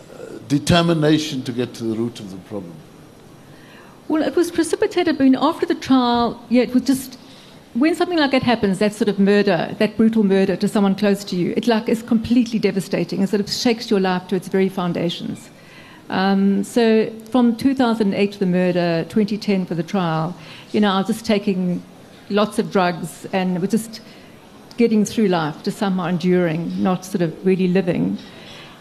determination 0.47 1.43
to 1.43 1.51
get 1.51 1.73
to 1.75 1.83
the 1.83 1.95
root 1.95 2.19
of 2.19 2.31
the 2.31 2.37
problem? 2.49 2.73
Well, 4.07 4.21
it 4.21 4.35
was 4.35 4.51
precipitated. 4.51 5.19
I 5.19 5.23
mean, 5.23 5.35
after 5.35 5.65
the 5.65 5.75
trial, 5.75 6.43
yeah, 6.49 6.63
it 6.63 6.73
was 6.73 6.83
just 6.83 7.19
when 7.75 7.93
something 7.93 8.17
like 8.17 8.31
that 8.31 8.43
happens, 8.43 8.79
that 8.79 8.93
sort 8.93 9.09
of 9.09 9.19
murder, 9.19 9.75
that 9.79 9.97
brutal 9.97 10.23
murder 10.23 10.55
to 10.55 10.67
someone 10.67 10.95
close 10.95 11.25
to 11.25 11.35
you, 11.35 11.53
it 11.57 11.67
like 11.67 11.89
is 11.89 12.01
completely 12.01 12.57
devastating. 12.57 13.21
It 13.21 13.29
sort 13.29 13.41
of 13.41 13.49
shakes 13.49 13.89
your 13.89 13.99
life 13.99 14.27
to 14.29 14.35
its 14.35 14.47
very 14.47 14.69
foundations. 14.69 15.49
Um, 16.09 16.63
so 16.63 17.09
from 17.31 17.57
2008 17.57 18.33
for 18.33 18.39
the 18.39 18.45
murder, 18.45 19.03
2010 19.09 19.65
for 19.65 19.75
the 19.75 19.83
trial, 19.83 20.33
you 20.71 20.79
know, 20.79 20.91
I 20.91 20.99
was 20.99 21.07
just 21.07 21.25
taking 21.25 21.83
lots 22.29 22.59
of 22.59 22.71
drugs 22.71 23.25
and 23.33 23.59
was 23.59 23.71
just 23.71 24.01
getting 24.77 25.03
through 25.03 25.27
life, 25.27 25.61
just 25.63 25.77
somehow 25.77 26.05
enduring, 26.05 26.81
not 26.81 27.03
sort 27.03 27.21
of 27.21 27.45
really 27.45 27.67
living. 27.67 28.17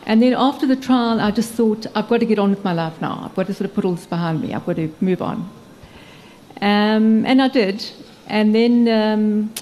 And 0.06 0.22
then 0.22 0.34
after 0.34 0.66
the 0.66 0.76
trial, 0.76 1.20
I 1.20 1.32
just 1.32 1.52
thought, 1.52 1.86
I've 1.96 2.08
got 2.08 2.20
to 2.20 2.26
get 2.26 2.38
on 2.38 2.50
with 2.50 2.62
my 2.62 2.72
life 2.72 3.00
now. 3.00 3.22
I've 3.24 3.34
got 3.34 3.46
to 3.46 3.54
sort 3.54 3.68
of 3.68 3.74
put 3.74 3.84
all 3.84 3.94
this 3.94 4.06
behind 4.06 4.40
me. 4.40 4.54
I've 4.54 4.66
got 4.66 4.76
to 4.76 4.94
move 5.00 5.20
on. 5.20 5.50
Um, 6.60 7.26
and 7.26 7.42
I 7.42 7.48
did. 7.48 7.84
And 8.26 8.54
then 8.54 8.88
um, 8.88 9.54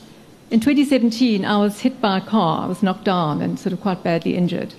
in 0.50 0.60
2017, 0.60 1.44
I 1.44 1.58
was 1.58 1.80
hit 1.80 2.00
by 2.00 2.18
a 2.18 2.20
car. 2.20 2.64
I 2.64 2.66
was 2.66 2.82
knocked 2.82 3.04
down 3.04 3.40
and 3.40 3.58
sort 3.58 3.72
of 3.72 3.80
quite 3.80 4.02
badly 4.02 4.36
injured. 4.36 4.74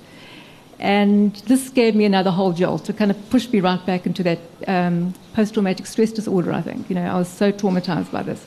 And 0.79 1.35
this 1.47 1.69
gave 1.69 1.95
me 1.95 2.05
another 2.05 2.31
whole 2.31 2.51
jolt 2.51 2.85
to 2.85 2.93
kind 2.93 3.09
of 3.09 3.29
push 3.29 3.49
me 3.49 3.59
right 3.59 3.83
back 3.85 4.05
into 4.05 4.23
that 4.23 4.39
um, 4.67 5.13
post 5.33 5.53
traumatic 5.53 5.85
stress 5.85 6.11
disorder, 6.11 6.51
I 6.51 6.61
think. 6.61 6.89
You 6.89 6.95
know, 6.95 7.05
I 7.05 7.17
was 7.17 7.29
so 7.29 7.51
traumatized 7.51 8.11
by 8.11 8.23
this. 8.23 8.45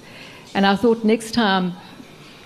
And 0.54 0.66
I 0.66 0.76
thought 0.76 1.04
next 1.04 1.32
time 1.32 1.72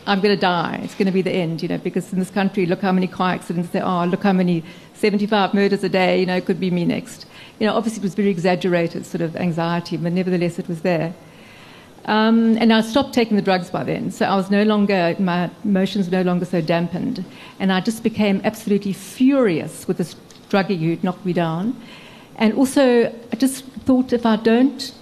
I'm 0.07 0.21
going 0.21 0.35
to 0.35 0.41
die, 0.41 0.81
it's 0.83 0.95
going 0.95 1.07
to 1.07 1.13
be 1.13 1.23
the 1.23 1.33
end, 1.33 1.63
you 1.63 1.69
know, 1.69 1.79
because 1.79 2.13
in 2.13 2.19
this 2.19 2.31
country, 2.31 2.67
look 2.67 2.81
how 2.81 2.93
many 2.93 3.07
car 3.07 3.33
accidents 3.33 3.71
there 3.71 3.85
are, 3.85 4.07
look 4.07 4.23
how 4.23 4.33
many 4.33 4.65
75 4.95 5.55
murders 5.55 5.85
a 5.85 5.89
day, 5.89 6.21
you 6.21 6.27
know, 6.27 6.37
it 6.37 6.47
could 6.47 6.61
be 6.61 6.71
me 6.71 6.85
next. 6.85 7.27
You 7.59 7.67
know, 7.67 7.75
obviously 7.75 8.01
it 8.01 8.05
was 8.05 8.15
very 8.15 8.29
exaggerated 8.29 9.07
sort 9.07 9.21
of 9.21 9.37
anxiety, 9.37 9.97
but 9.97 10.13
nevertheless 10.13 10.59
it 10.59 10.69
was 10.69 10.83
there. 10.83 11.15
Um, 12.07 12.57
and 12.57 12.73
I 12.73 12.81
stopped 12.81 13.13
taking 13.13 13.37
the 13.37 13.43
drugs 13.43 13.71
by 13.71 13.85
then, 13.85 14.11
so 14.11 14.25
I 14.27 14.35
was 14.35 14.51
no 14.51 14.63
longer, 14.63 15.15
my 15.19 15.51
emotions 15.65 16.07
were 16.07 16.17
no 16.19 16.23
longer 16.23 16.45
so 16.45 16.61
dampened. 16.61 17.25
And 17.59 17.73
I 17.73 17.81
just 17.81 18.03
became 18.03 18.41
absolutely 18.43 18.93
furious 18.93 19.87
with 19.87 19.99
this 19.99 20.17
druggie 20.49 20.79
who'd 20.79 21.05
knocked 21.05 21.25
me 21.25 21.33
down. 21.33 21.81
And 22.37 22.55
also, 22.55 23.15
I 23.33 23.37
just 23.37 23.65
thought 23.85 24.13
if 24.13 24.25
I 24.25 24.37
don't 24.37 24.93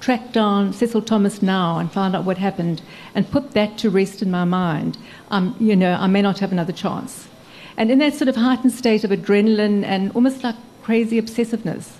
track 0.00 0.32
down 0.32 0.72
Cecil 0.72 1.02
Thomas 1.02 1.42
now 1.42 1.78
and 1.78 1.90
find 1.90 2.14
out 2.14 2.24
what 2.24 2.36
happened 2.36 2.82
and 3.14 3.30
put 3.30 3.52
that 3.52 3.78
to 3.78 3.88
rest 3.88 4.20
in 4.20 4.30
my 4.30 4.44
mind, 4.44 4.98
um, 5.30 5.56
you 5.58 5.76
know, 5.76 5.94
I 5.94 6.06
may 6.06 6.20
not 6.20 6.40
have 6.40 6.52
another 6.52 6.72
chance. 6.72 7.28
And 7.76 7.90
in 7.90 7.98
that 8.00 8.14
sort 8.14 8.28
of 8.28 8.36
heightened 8.36 8.72
state 8.72 9.04
of 9.04 9.10
adrenaline 9.10 9.84
and 9.84 10.12
almost 10.14 10.44
like 10.44 10.56
crazy 10.82 11.20
obsessiveness, 11.20 11.92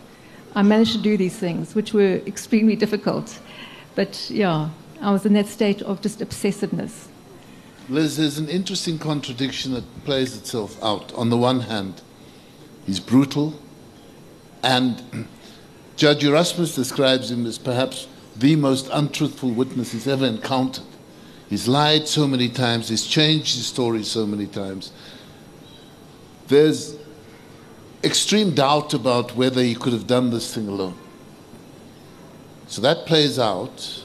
I 0.55 0.63
managed 0.63 0.93
to 0.93 0.99
do 0.99 1.17
these 1.17 1.37
things, 1.37 1.75
which 1.75 1.95
were 1.95 2.21
extremely 2.27 2.77
difficult. 2.77 3.39
But 3.95 4.31
yeah, 4.31 4.71
I 5.01 5.11
was 5.11 5.27
in 5.27 5.35
that 5.35 5.47
state 5.47 5.83
of 5.83 6.01
just 6.01 6.21
obsessiveness. 6.21 7.09
Liz, 7.89 8.17
there's 8.17 8.39
an 8.39 8.49
interesting 8.49 8.99
contradiction 8.99 9.75
that 9.75 10.05
plays 10.05 10.37
itself 10.37 10.83
out. 10.83 11.13
On 11.15 11.31
the 11.31 11.37
one 11.37 11.61
hand, 11.61 12.01
he's 12.87 13.01
brutal, 13.01 13.55
and 14.63 15.27
Judge 15.97 16.25
Erasmus 16.25 16.75
describes 16.75 17.31
him 17.31 17.45
as 17.45 17.59
perhaps 17.59 18.07
the 18.37 18.57
most 18.57 18.89
untruthful 18.93 19.51
witness 19.51 19.93
he's 19.93 20.09
ever 20.09 20.25
encountered. 20.25 20.85
He's 21.51 21.69
lied 21.69 22.09
so 22.09 22.27
many 22.27 22.49
times, 22.49 22.89
he's 22.89 23.07
changed 23.07 23.57
his 23.57 23.67
story 23.67 24.05
so 24.05 24.27
many 24.27 24.47
times. 24.47 24.93
There's 26.49 26.97
extreme 28.03 28.55
doubt 28.55 28.95
about 28.95 29.37
whether 29.37 29.63
he 29.63 29.75
could 29.75 29.93
have 29.93 30.07
done 30.07 30.31
this 30.31 30.55
thing 30.55 30.69
alone. 30.69 30.97
So 32.73 32.81
that 32.81 33.05
plays 33.05 33.39
out. 33.39 34.03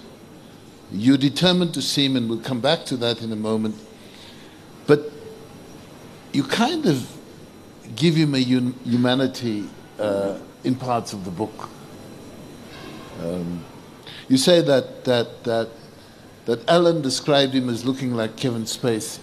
You're 0.92 1.18
determined 1.18 1.74
to 1.76 1.82
see 1.82 2.04
him, 2.04 2.18
and 2.18 2.30
we'll 2.30 2.42
come 2.42 2.60
back 2.60 2.84
to 2.88 2.98
that 2.98 3.22
in 3.22 3.32
a 3.32 3.36
moment. 3.38 3.76
But 4.86 5.10
you 6.34 6.44
kind 6.44 6.86
of 6.86 7.10
give 7.96 8.14
him 8.14 8.36
a 8.36 8.40
un- 8.40 8.76
humanity 8.84 9.70
uh, 9.98 10.40
in 10.66 10.76
parts 10.76 11.14
of 11.14 11.24
the 11.24 11.32
book. 11.32 11.70
Um, 13.24 13.64
you 14.28 14.36
say 14.36 14.60
that, 14.60 15.06
that, 15.06 15.46
that, 15.46 15.70
that 16.44 16.60
Ellen 16.70 17.02
described 17.02 17.54
him 17.54 17.70
as 17.70 17.86
looking 17.86 18.16
like 18.16 18.36
Kevin 18.36 18.64
Spacey. 18.64 19.20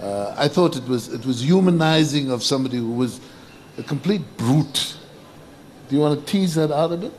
Uh, 0.00 0.34
I 0.34 0.48
thought 0.48 0.78
it 0.78 0.88
was, 0.88 1.12
it 1.12 1.26
was 1.26 1.44
humanizing 1.44 2.30
of 2.30 2.42
somebody 2.42 2.78
who 2.78 2.92
was 2.92 3.20
a 3.76 3.82
complete 3.82 4.22
brute. 4.38 4.96
Do 5.90 5.94
you 5.94 6.00
want 6.00 6.18
to 6.18 6.32
tease 6.32 6.54
that 6.54 6.72
out 6.72 6.90
a 6.92 6.96
bit? 6.96 7.12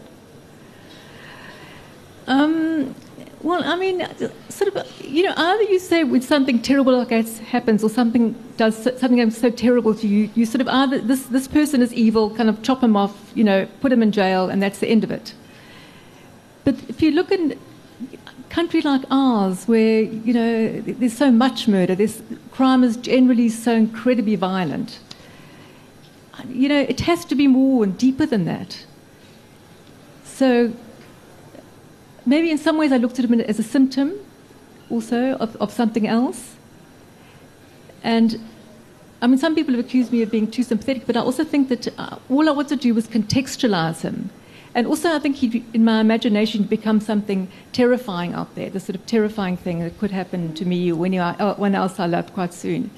Um, 2.27 2.93
well, 3.41 3.63
I 3.63 3.75
mean, 3.75 4.05
sort 4.49 4.75
of, 4.75 5.01
you 5.01 5.23
know, 5.23 5.33
either 5.37 5.63
you 5.63 5.79
say 5.79 6.03
when 6.03 6.21
something 6.21 6.61
terrible 6.61 6.97
like 6.97 7.09
that 7.09 7.27
happens, 7.37 7.83
or 7.83 7.89
something 7.89 8.35
does 8.57 8.75
something 8.99 9.29
so 9.31 9.49
terrible 9.49 9.93
to 9.95 10.07
you, 10.07 10.29
you 10.35 10.45
sort 10.45 10.61
of 10.61 10.67
either 10.67 10.99
this 10.99 11.23
this 11.27 11.47
person 11.47 11.81
is 11.81 11.93
evil, 11.93 12.29
kind 12.35 12.49
of 12.49 12.61
chop 12.63 12.83
him 12.83 12.97
off, 12.97 13.31
you 13.35 13.43
know, 13.43 13.67
put 13.79 13.91
him 13.91 14.01
in 14.01 14.11
jail, 14.11 14.49
and 14.49 14.61
that's 14.61 14.79
the 14.79 14.87
end 14.87 15.03
of 15.03 15.11
it. 15.11 15.33
But 16.65 16.75
if 16.89 17.01
you 17.01 17.11
look 17.11 17.31
in 17.31 17.57
a 18.11 18.53
country 18.53 18.81
like 18.81 19.03
ours, 19.11 19.67
where 19.67 20.01
you 20.01 20.33
know 20.33 20.81
there's 20.81 21.17
so 21.17 21.31
much 21.31 21.67
murder, 21.67 21.95
this 21.95 22.21
crime 22.51 22.83
is 22.83 22.97
generally 22.97 23.49
so 23.49 23.73
incredibly 23.73 24.35
violent. 24.35 24.99
You 26.49 26.69
know, 26.69 26.79
it 26.79 27.01
has 27.01 27.23
to 27.25 27.35
be 27.35 27.47
more 27.47 27.83
and 27.83 27.97
deeper 27.97 28.25
than 28.25 28.45
that. 28.45 28.85
So 30.23 30.73
maybe 32.27 32.51
in 32.51 32.57
some 32.57 32.77
ways 32.77 32.91
I 32.91 32.97
looked 32.97 33.17
at 33.19 33.25
him 33.25 33.39
as 33.39 33.57
a 33.57 33.63
symptom 33.63 34.13
also 34.89 35.33
of, 35.37 35.55
of 35.57 35.71
something 35.71 36.07
else. 36.07 36.55
And 38.03 38.39
I 39.21 39.27
mean, 39.27 39.37
some 39.37 39.55
people 39.55 39.73
have 39.75 39.83
accused 39.83 40.11
me 40.11 40.21
of 40.21 40.29
being 40.29 40.49
too 40.49 40.63
sympathetic, 40.63 41.07
but 41.07 41.17
I 41.17 41.21
also 41.21 41.43
think 41.43 41.69
that 41.69 41.87
uh, 41.97 42.19
all 42.29 42.47
I 42.47 42.51
wanted 42.51 42.79
to 42.79 42.87
do 42.87 42.93
was 42.93 43.07
contextualize 43.07 44.01
him. 44.01 44.29
And 44.75 44.85
also, 44.85 45.09
I 45.09 45.17
think 45.17 45.37
he, 45.37 45.65
in 45.73 45.83
my 45.83 46.01
imagination, 46.01 46.63
become 46.63 46.99
something 46.99 47.47
terrifying 47.71 48.33
out 48.33 48.53
there, 48.53 48.69
the 48.69 48.79
sort 48.79 48.95
of 48.95 49.05
terrifying 49.07 49.57
thing 49.57 49.79
that 49.79 49.97
could 49.97 50.11
happen 50.11 50.53
to 50.53 50.65
me 50.65 50.91
or 50.91 51.03
anyone, 51.03 51.35
uh, 51.39 51.79
else 51.81 51.99
I 51.99 52.05
loved 52.05 52.33
quite 52.33 52.53
soon. 52.53 52.91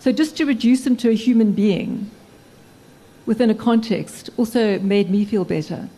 So, 0.00 0.12
just 0.12 0.36
to 0.38 0.46
reduce 0.46 0.86
him 0.86 0.96
to 0.98 1.10
a 1.10 1.14
human 1.14 1.52
being 1.52 2.10
within 3.26 3.50
a 3.50 3.54
context 3.54 4.30
also 4.38 4.78
made 4.78 5.10
me 5.10 5.26
feel 5.26 5.44
better 5.44 5.90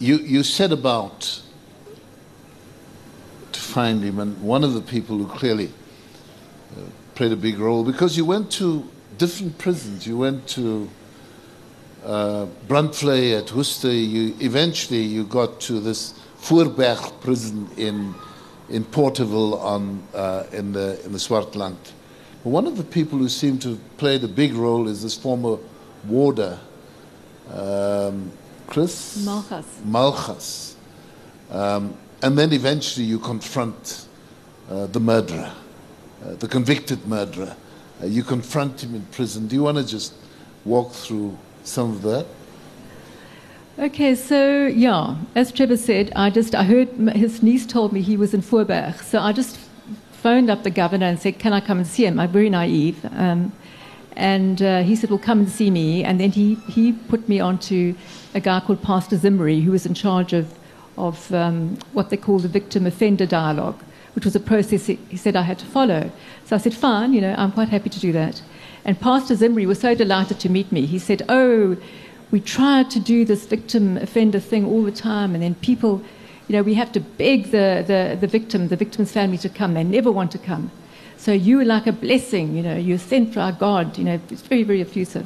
you, 0.00 0.16
you 0.16 0.42
about 0.72 1.40
to 3.52 3.60
find 3.60 4.02
him, 4.02 4.18
and 4.18 4.40
one 4.42 4.64
of 4.64 4.74
the 4.74 4.80
people 4.80 5.18
who 5.18 5.26
clearly 5.26 5.70
uh, 6.72 6.80
played 7.14 7.32
a 7.32 7.36
big 7.36 7.58
role 7.58 7.84
because 7.84 8.16
you 8.16 8.24
went 8.24 8.50
to 8.52 8.88
different 9.18 9.58
prisons. 9.58 10.06
You 10.06 10.16
went 10.16 10.48
to 10.48 10.88
uh, 12.04 12.46
at 13.34 13.52
Worcester. 13.52 13.92
You 13.92 14.34
eventually 14.40 15.02
you 15.02 15.24
got 15.24 15.60
to 15.62 15.80
this 15.80 16.14
Voorberg 16.40 17.20
prison 17.20 17.68
in 17.76 18.14
in 18.70 18.84
on 19.54 20.02
uh, 20.14 20.44
in 20.52 20.72
the 20.72 21.04
in 21.04 21.12
the 21.12 21.18
Swartland. 21.18 21.76
One 22.42 22.66
of 22.66 22.78
the 22.78 22.84
people 22.84 23.18
who 23.18 23.28
seemed 23.28 23.60
to 23.62 23.70
have 23.70 23.96
played 23.98 24.24
a 24.24 24.28
big 24.28 24.54
role 24.54 24.88
is 24.88 25.02
this 25.02 25.14
former 25.14 25.58
warder. 26.06 26.58
Um, 27.52 28.32
Chris? 28.70 29.22
Malchus. 29.26 29.66
Malchus. 29.84 30.76
Um, 31.50 31.94
and 32.22 32.38
then 32.38 32.52
eventually 32.52 33.04
you 33.04 33.18
confront 33.18 34.06
uh, 34.70 34.86
the 34.86 35.00
murderer, 35.00 35.52
uh, 36.24 36.34
the 36.36 36.48
convicted 36.48 37.06
murderer. 37.06 37.56
Uh, 38.00 38.06
you 38.06 38.22
confront 38.22 38.82
him 38.82 38.94
in 38.94 39.02
prison. 39.06 39.48
Do 39.48 39.56
you 39.56 39.62
want 39.64 39.78
to 39.78 39.86
just 39.86 40.14
walk 40.64 40.92
through 40.92 41.36
some 41.64 41.90
of 41.90 42.02
that? 42.02 42.26
Okay, 43.78 44.14
so 44.14 44.66
yeah, 44.66 45.16
as 45.34 45.50
Trevor 45.50 45.76
said, 45.76 46.12
I 46.14 46.30
just 46.30 46.54
I 46.54 46.64
heard 46.64 46.88
his 47.14 47.42
niece 47.42 47.66
told 47.66 47.92
me 47.92 48.02
he 48.02 48.16
was 48.16 48.34
in 48.34 48.42
Voorberg, 48.42 49.02
so 49.02 49.18
I 49.20 49.32
just 49.32 49.56
phoned 50.12 50.50
up 50.50 50.62
the 50.62 50.70
governor 50.70 51.06
and 51.06 51.18
said, 51.18 51.38
"Can 51.38 51.52
I 51.52 51.60
come 51.60 51.78
and 51.78 51.86
see 51.86 52.04
him?" 52.04 52.20
I'm 52.20 52.30
very 52.30 52.50
naive, 52.50 53.04
um, 53.16 53.52
and 54.16 54.60
uh, 54.62 54.82
he 54.82 54.96
said, 54.96 55.10
"Well, 55.10 55.18
come 55.18 55.40
and 55.40 55.48
see 55.48 55.70
me." 55.70 56.04
And 56.04 56.20
then 56.20 56.30
he 56.30 56.56
he 56.68 56.92
put 56.92 57.28
me 57.28 57.40
onto 57.40 57.94
a 58.34 58.40
guy 58.40 58.60
called 58.60 58.82
Pastor 58.82 59.16
Zimri, 59.16 59.60
who 59.60 59.72
was 59.72 59.86
in 59.86 59.94
charge 59.94 60.32
of, 60.32 60.52
of 60.96 61.32
um, 61.32 61.78
what 61.92 62.10
they 62.10 62.16
call 62.16 62.38
the 62.38 62.48
victim 62.48 62.86
offender 62.86 63.26
dialogue, 63.26 63.80
which 64.14 64.24
was 64.24 64.36
a 64.36 64.40
process 64.40 64.86
he, 64.86 64.96
he 65.08 65.16
said 65.16 65.36
I 65.36 65.42
had 65.42 65.58
to 65.58 65.66
follow. 65.66 66.10
So 66.44 66.56
I 66.56 66.58
said, 66.58 66.74
fine, 66.74 67.12
you 67.12 67.20
know, 67.20 67.34
I'm 67.36 67.52
quite 67.52 67.68
happy 67.68 67.90
to 67.90 68.00
do 68.00 68.12
that. 68.12 68.42
And 68.84 69.00
Pastor 69.00 69.34
Zimri 69.34 69.66
was 69.66 69.80
so 69.80 69.94
delighted 69.94 70.40
to 70.40 70.48
meet 70.48 70.72
me. 70.72 70.86
He 70.86 70.98
said, 70.98 71.22
oh, 71.28 71.76
we 72.30 72.40
try 72.40 72.84
to 72.84 73.00
do 73.00 73.24
this 73.24 73.44
victim 73.46 73.96
offender 73.96 74.40
thing 74.40 74.64
all 74.64 74.82
the 74.82 74.92
time, 74.92 75.34
and 75.34 75.42
then 75.42 75.54
people, 75.56 76.02
you 76.48 76.54
know, 76.54 76.62
we 76.62 76.74
have 76.74 76.92
to 76.92 77.00
beg 77.00 77.50
the, 77.50 77.84
the, 77.86 78.16
the 78.20 78.26
victim, 78.26 78.68
the 78.68 78.76
victim's 78.76 79.12
family 79.12 79.38
to 79.38 79.48
come. 79.48 79.74
They 79.74 79.84
never 79.84 80.10
want 80.10 80.30
to 80.32 80.38
come. 80.38 80.70
So 81.30 81.34
you 81.34 81.62
like 81.62 81.86
a 81.86 81.92
blessing, 81.92 82.56
you 82.56 82.62
know, 82.64 82.76
you're 82.76 82.98
sent 82.98 83.36
by 83.36 83.52
God, 83.52 83.96
you 83.96 84.02
know, 84.02 84.20
it's 84.30 84.42
very, 84.42 84.64
very 84.64 84.80
effusive. 84.80 85.24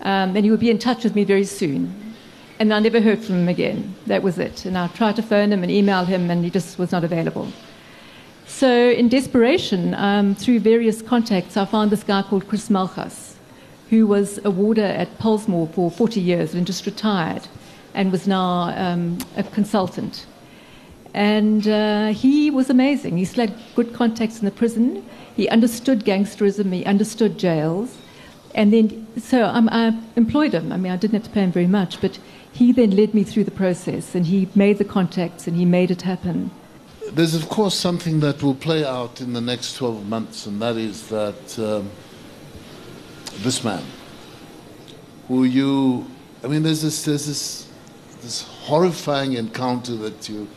Um, 0.00 0.34
and 0.34 0.46
he 0.46 0.50
will 0.50 0.56
be 0.56 0.70
in 0.70 0.78
touch 0.78 1.04
with 1.04 1.14
me 1.14 1.24
very 1.24 1.44
soon. 1.44 2.14
And 2.58 2.72
I 2.72 2.78
never 2.78 3.02
heard 3.02 3.22
from 3.22 3.40
him 3.40 3.48
again. 3.50 3.94
That 4.06 4.22
was 4.22 4.38
it. 4.38 4.64
And 4.64 4.78
I 4.78 4.86
tried 4.86 5.16
to 5.16 5.22
phone 5.22 5.52
him 5.52 5.62
and 5.62 5.70
email 5.70 6.06
him, 6.06 6.30
and 6.30 6.42
he 6.42 6.48
just 6.48 6.78
was 6.78 6.90
not 6.90 7.04
available. 7.04 7.52
So, 8.46 8.88
in 8.88 9.10
desperation, 9.10 9.92
um, 9.96 10.34
through 10.34 10.60
various 10.60 11.02
contacts, 11.02 11.58
I 11.58 11.66
found 11.66 11.90
this 11.90 12.02
guy 12.02 12.22
called 12.22 12.48
Chris 12.48 12.70
Malchus, 12.70 13.36
who 13.90 14.06
was 14.06 14.42
a 14.42 14.50
warder 14.50 14.86
at 14.86 15.18
Pollsmoor 15.18 15.70
for 15.74 15.90
40 15.90 16.18
years 16.18 16.54
and 16.54 16.66
just 16.66 16.86
retired 16.86 17.46
and 17.92 18.10
was 18.10 18.26
now 18.26 18.74
um, 18.74 19.18
a 19.36 19.42
consultant. 19.42 20.24
And 21.16 21.66
uh, 21.66 22.08
he 22.08 22.50
was 22.50 22.68
amazing. 22.68 23.16
He 23.16 23.24
still 23.24 23.46
had 23.46 23.58
good 23.74 23.94
contacts 23.94 24.38
in 24.38 24.44
the 24.44 24.50
prison. 24.50 25.02
He 25.36 25.48
understood 25.48 26.04
gangsterism, 26.04 26.72
he 26.72 26.84
understood 26.84 27.38
jails. 27.38 27.98
And 28.54 28.72
then, 28.72 29.06
so 29.20 29.44
I 29.44 29.94
employed 30.16 30.54
him. 30.54 30.72
I 30.72 30.78
mean, 30.78 30.90
I 30.90 30.96
didn't 30.96 31.12
have 31.12 31.24
to 31.24 31.30
pay 31.30 31.42
him 31.42 31.52
very 31.52 31.66
much, 31.66 32.00
but 32.00 32.18
he 32.50 32.72
then 32.72 32.96
led 32.96 33.12
me 33.12 33.22
through 33.22 33.44
the 33.44 33.50
process 33.50 34.14
and 34.14 34.24
he 34.26 34.48
made 34.54 34.78
the 34.78 34.84
contacts 34.84 35.46
and 35.46 35.56
he 35.56 35.66
made 35.66 35.90
it 35.90 36.02
happen. 36.02 36.50
There's, 37.12 37.34
of 37.34 37.50
course, 37.50 37.74
something 37.74 38.20
that 38.20 38.42
will 38.42 38.54
play 38.54 38.82
out 38.82 39.20
in 39.20 39.34
the 39.34 39.40
next 39.42 39.76
12 39.76 40.08
months, 40.08 40.46
and 40.46 40.60
that 40.60 40.76
is 40.76 41.08
that 41.08 41.58
um, 41.58 41.90
this 43.42 43.62
man, 43.62 43.84
who 45.28 45.44
you, 45.44 46.06
I 46.42 46.48
mean, 46.48 46.62
there's 46.62 46.82
this, 46.82 47.04
there's 47.04 47.26
this, 47.26 47.68
this 48.22 48.42
horrifying 48.42 49.34
encounter 49.34 49.94
that 49.96 50.28
you, 50.28 50.48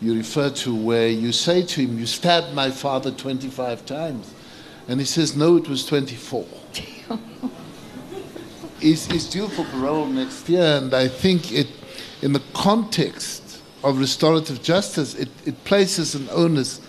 you 0.00 0.14
refer 0.14 0.50
to 0.50 0.74
where 0.74 1.08
you 1.08 1.32
say 1.32 1.62
to 1.62 1.80
him, 1.82 1.98
You 1.98 2.06
stabbed 2.06 2.54
my 2.54 2.70
father 2.70 3.10
25 3.10 3.84
times. 3.84 4.32
And 4.88 4.98
he 4.98 5.06
says, 5.06 5.36
No, 5.36 5.56
it 5.56 5.68
was 5.68 5.84
24. 5.84 6.46
is, 8.80 9.10
is 9.10 9.28
due 9.28 9.48
for 9.48 9.64
parole 9.66 10.06
next 10.06 10.48
year, 10.48 10.78
and 10.78 10.94
I 10.94 11.08
think 11.08 11.52
it, 11.52 11.68
in 12.22 12.32
the 12.32 12.42
context 12.54 13.62
of 13.84 13.98
restorative 13.98 14.62
justice, 14.62 15.14
it, 15.14 15.28
it 15.44 15.64
places 15.64 16.14
an 16.14 16.28
onus 16.30 16.80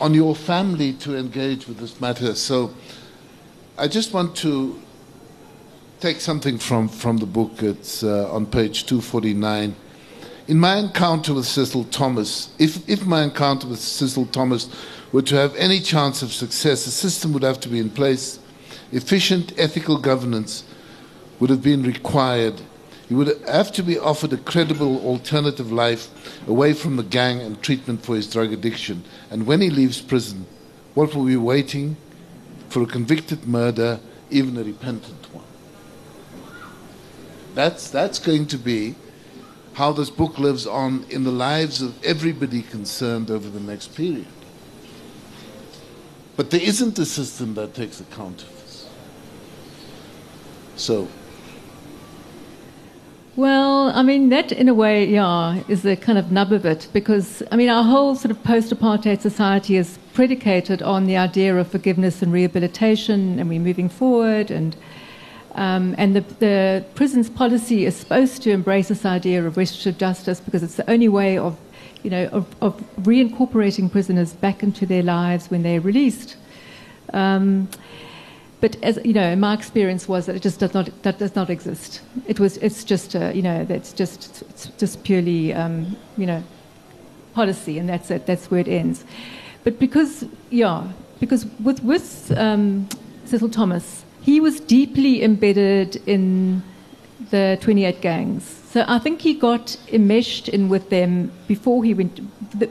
on 0.00 0.14
your 0.14 0.34
family 0.34 0.92
to 0.94 1.16
engage 1.16 1.68
with 1.68 1.78
this 1.78 2.00
matter. 2.00 2.34
So 2.34 2.74
I 3.78 3.88
just 3.88 4.12
want 4.12 4.36
to 4.36 4.80
take 6.00 6.20
something 6.20 6.58
from, 6.58 6.88
from 6.88 7.18
the 7.18 7.26
book. 7.26 7.62
It's 7.62 8.02
uh, 8.02 8.32
on 8.32 8.46
page 8.46 8.86
249. 8.86 9.76
In 10.52 10.60
my 10.60 10.76
encounter 10.76 11.32
with 11.32 11.46
Cecil 11.46 11.84
Thomas, 11.84 12.50
if, 12.58 12.86
if 12.86 13.06
my 13.06 13.22
encounter 13.22 13.66
with 13.66 13.80
Cecil 13.80 14.26
Thomas 14.26 14.68
were 15.10 15.22
to 15.22 15.34
have 15.34 15.56
any 15.56 15.80
chance 15.80 16.20
of 16.20 16.30
success, 16.30 16.86
a 16.86 16.90
system 16.90 17.32
would 17.32 17.42
have 17.42 17.58
to 17.60 17.70
be 17.70 17.78
in 17.78 17.88
place, 17.88 18.38
efficient 18.92 19.58
ethical 19.58 19.96
governance 19.96 20.64
would 21.40 21.48
have 21.48 21.62
been 21.62 21.82
required. 21.82 22.60
He 23.08 23.14
would 23.14 23.34
have 23.48 23.72
to 23.72 23.82
be 23.82 23.98
offered 23.98 24.34
a 24.34 24.36
credible 24.36 25.02
alternative 25.06 25.72
life 25.72 26.10
away 26.46 26.74
from 26.74 26.96
the 26.96 27.02
gang 27.02 27.40
and 27.40 27.62
treatment 27.62 28.04
for 28.04 28.14
his 28.14 28.30
drug 28.30 28.52
addiction. 28.52 29.04
And 29.30 29.46
when 29.46 29.62
he 29.62 29.70
leaves 29.70 30.02
prison, 30.02 30.44
what 30.92 31.14
will 31.14 31.24
be 31.24 31.38
waiting 31.38 31.96
for 32.68 32.82
a 32.82 32.86
convicted 32.86 33.48
murder, 33.48 34.00
even 34.28 34.58
a 34.58 34.64
repentant 34.64 35.32
one? 35.32 35.46
That's, 37.54 37.88
that's 37.88 38.18
going 38.18 38.48
to 38.48 38.58
be 38.58 38.96
how 39.74 39.92
this 39.92 40.10
book 40.10 40.38
lives 40.38 40.66
on 40.66 41.04
in 41.08 41.24
the 41.24 41.30
lives 41.30 41.80
of 41.80 42.02
everybody 42.04 42.62
concerned 42.62 43.30
over 43.30 43.48
the 43.48 43.60
next 43.60 43.94
period. 43.94 44.26
But 46.36 46.50
there 46.50 46.60
isn't 46.60 46.98
a 46.98 47.06
system 47.06 47.54
that 47.54 47.74
takes 47.74 48.00
account 48.00 48.42
of 48.42 48.48
this. 48.50 48.88
So, 50.76 51.08
Well, 53.34 53.90
I 53.94 54.02
mean, 54.02 54.28
that 54.28 54.52
in 54.52 54.68
a 54.68 54.74
way, 54.74 55.06
yeah, 55.06 55.62
is 55.66 55.82
the 55.82 55.96
kind 55.96 56.18
of 56.18 56.30
nub 56.30 56.52
of 56.52 56.66
it 56.66 56.88
because, 56.92 57.42
I 57.50 57.56
mean, 57.56 57.70
our 57.70 57.82
whole 57.82 58.14
sort 58.14 58.30
of 58.30 58.42
post 58.44 58.70
apartheid 58.74 59.22
society 59.22 59.76
is 59.76 59.98
predicated 60.12 60.82
on 60.82 61.06
the 61.06 61.16
idea 61.16 61.56
of 61.56 61.68
forgiveness 61.68 62.20
and 62.20 62.30
rehabilitation, 62.30 63.38
and 63.38 63.48
we're 63.48 63.58
moving 63.60 63.88
forward. 63.88 64.50
And, 64.50 64.76
um, 65.54 65.94
and 65.98 66.16
the, 66.16 66.20
the 66.38 66.84
prison's 66.94 67.28
policy 67.28 67.84
is 67.84 67.94
supposed 67.94 68.42
to 68.42 68.50
embrace 68.50 68.88
this 68.88 69.04
idea 69.04 69.44
of 69.46 69.56
restorative 69.56 69.98
justice 69.98 70.40
because 70.40 70.62
it's 70.62 70.76
the 70.76 70.90
only 70.90 71.08
way 71.08 71.36
of, 71.36 71.58
you 72.02 72.10
know, 72.10 72.26
of, 72.32 72.46
of 72.62 72.82
reincorporating 73.02 73.92
prisoners 73.92 74.32
back 74.32 74.62
into 74.62 74.86
their 74.86 75.02
lives 75.02 75.50
when 75.50 75.62
they're 75.62 75.80
released. 75.80 76.36
Um, 77.12 77.68
but 78.62 78.76
as 78.82 78.98
you 79.04 79.12
know, 79.12 79.34
my 79.36 79.54
experience 79.54 80.08
was 80.08 80.26
that 80.26 80.36
it 80.36 80.42
just 80.42 80.60
does 80.60 80.72
not 80.72 80.88
that 81.02 81.18
does 81.18 81.34
not 81.34 81.50
exist. 81.50 82.00
It 82.28 82.38
was 82.38 82.58
it's 82.58 82.84
just 82.84 83.16
uh, 83.16 83.32
you 83.34 83.42
know 83.42 83.64
that's 83.64 83.92
just 83.92 84.42
it's 84.42 84.68
just 84.78 85.02
purely 85.02 85.52
um, 85.52 85.96
you 86.16 86.26
know 86.26 86.44
policy, 87.34 87.78
and 87.78 87.88
that's 87.88 88.10
it. 88.12 88.24
That's 88.24 88.52
where 88.52 88.60
it 88.60 88.68
ends. 88.68 89.04
But 89.64 89.80
because 89.80 90.24
yeah, 90.50 90.86
because 91.18 91.44
with 91.58 91.82
with 91.82 92.32
um, 92.36 92.88
Cecil 93.24 93.48
Thomas, 93.48 94.04
he 94.22 94.40
was 94.40 94.60
deeply 94.60 95.22
embedded 95.22 95.96
in 96.06 96.62
the 97.30 97.58
28 97.60 98.00
gangs. 98.00 98.44
So 98.70 98.84
I 98.88 98.98
think 98.98 99.20
he 99.20 99.34
got 99.34 99.76
enmeshed 99.92 100.48
in 100.48 100.68
with 100.68 100.90
them 100.90 101.30
before 101.46 101.84
he 101.84 101.92
went. 101.92 102.20
The, 102.58 102.70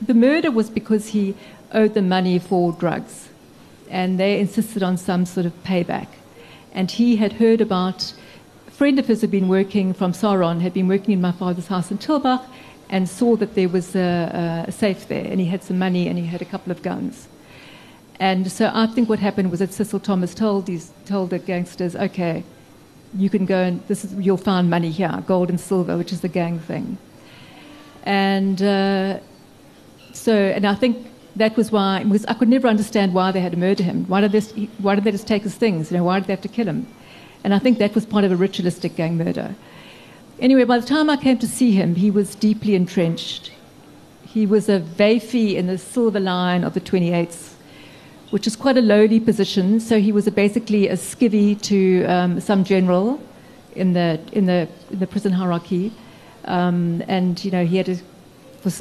the 0.00 0.14
murder 0.14 0.50
was 0.50 0.70
because 0.70 1.08
he 1.08 1.34
owed 1.72 1.94
them 1.94 2.08
money 2.08 2.38
for 2.38 2.72
drugs 2.72 3.28
and 3.90 4.18
they 4.18 4.40
insisted 4.40 4.82
on 4.82 4.96
some 4.96 5.26
sort 5.26 5.46
of 5.46 5.52
payback. 5.64 6.08
And 6.72 6.90
he 6.90 7.16
had 7.16 7.34
heard 7.34 7.60
about 7.60 8.12
a 8.66 8.70
friend 8.70 8.98
of 8.98 9.06
his 9.06 9.20
had 9.20 9.30
been 9.30 9.48
working 9.48 9.94
from 9.94 10.12
Saron, 10.12 10.60
had 10.60 10.74
been 10.74 10.88
working 10.88 11.12
in 11.12 11.20
my 11.20 11.32
father's 11.32 11.68
house 11.68 11.90
in 11.90 11.98
Tulbagh, 11.98 12.44
and 12.88 13.08
saw 13.08 13.36
that 13.36 13.54
there 13.54 13.68
was 13.68 13.96
a, 13.96 14.64
a 14.68 14.72
safe 14.72 15.08
there, 15.08 15.24
and 15.24 15.40
he 15.40 15.46
had 15.46 15.62
some 15.62 15.78
money 15.78 16.08
and 16.08 16.18
he 16.18 16.26
had 16.26 16.42
a 16.42 16.44
couple 16.44 16.70
of 16.70 16.82
guns. 16.82 17.28
And 18.18 18.50
so 18.50 18.70
I 18.72 18.86
think 18.86 19.08
what 19.08 19.18
happened 19.18 19.50
was 19.50 19.60
that 19.60 19.72
Cecil 19.72 20.00
Thomas 20.00 20.34
told 20.34 20.66
these 20.66 20.92
told 21.04 21.30
the 21.30 21.38
gangsters, 21.38 21.94
okay, 21.94 22.44
you 23.14 23.30
can 23.30 23.46
go 23.46 23.62
and 23.62 23.86
this 23.88 24.04
is 24.04 24.14
you'll 24.14 24.36
find 24.36 24.70
money 24.70 24.90
here, 24.90 25.22
gold 25.26 25.50
and 25.50 25.60
silver, 25.60 25.96
which 25.96 26.12
is 26.12 26.20
the 26.22 26.28
gang 26.28 26.58
thing. 26.58 26.98
And 28.04 28.62
uh, 28.62 29.18
so, 30.12 30.34
and 30.34 30.66
I 30.66 30.74
think 30.74 31.06
that 31.36 31.56
was 31.56 31.70
why 31.70 32.02
because 32.04 32.24
I 32.26 32.34
could 32.34 32.48
never 32.48 32.68
understand 32.68 33.12
why 33.12 33.32
they 33.32 33.40
had 33.40 33.52
to 33.52 33.58
murder 33.58 33.82
him. 33.82 34.06
Why 34.06 34.22
did, 34.22 34.32
they, 34.32 34.40
why 34.78 34.94
did 34.94 35.04
they 35.04 35.12
just 35.12 35.26
take 35.26 35.42
his 35.42 35.54
things? 35.54 35.90
You 35.90 35.98
know, 35.98 36.04
why 36.04 36.18
did 36.18 36.28
they 36.28 36.32
have 36.32 36.42
to 36.42 36.48
kill 36.48 36.66
him? 36.66 36.86
And 37.44 37.52
I 37.54 37.58
think 37.58 37.78
that 37.78 37.94
was 37.94 38.06
part 38.06 38.24
of 38.24 38.32
a 38.32 38.36
ritualistic 38.36 38.96
gang 38.96 39.16
murder. 39.16 39.54
Anyway, 40.40 40.64
by 40.64 40.78
the 40.78 40.86
time 40.86 41.08
I 41.08 41.16
came 41.16 41.38
to 41.38 41.46
see 41.46 41.72
him, 41.72 41.94
he 41.94 42.10
was 42.10 42.34
deeply 42.34 42.74
entrenched. 42.74 43.52
He 44.26 44.46
was 44.46 44.68
a 44.68 44.80
Vafi 44.80 45.54
in 45.54 45.66
the 45.66 45.78
silver 45.78 46.20
line 46.20 46.64
of 46.64 46.74
the 46.74 46.80
28th, 46.80 47.54
which 48.30 48.46
is 48.46 48.56
quite 48.56 48.76
a 48.76 48.82
lowly 48.82 49.20
position. 49.20 49.80
So 49.80 50.00
he 50.00 50.12
was 50.12 50.26
a 50.26 50.30
basically 50.30 50.88
a 50.88 50.96
skivvy 50.96 51.60
to 51.62 52.04
um, 52.04 52.40
some 52.40 52.64
general 52.64 53.20
in 53.74 53.92
the, 53.92 54.20
in 54.32 54.46
the, 54.46 54.68
in 54.90 54.98
the 54.98 55.06
prison 55.06 55.32
hierarchy. 55.32 55.92
Um, 56.44 57.02
and, 57.08 57.44
you 57.44 57.50
know, 57.50 57.64
he 57.64 57.76
had 57.76 57.86
to 57.86 57.96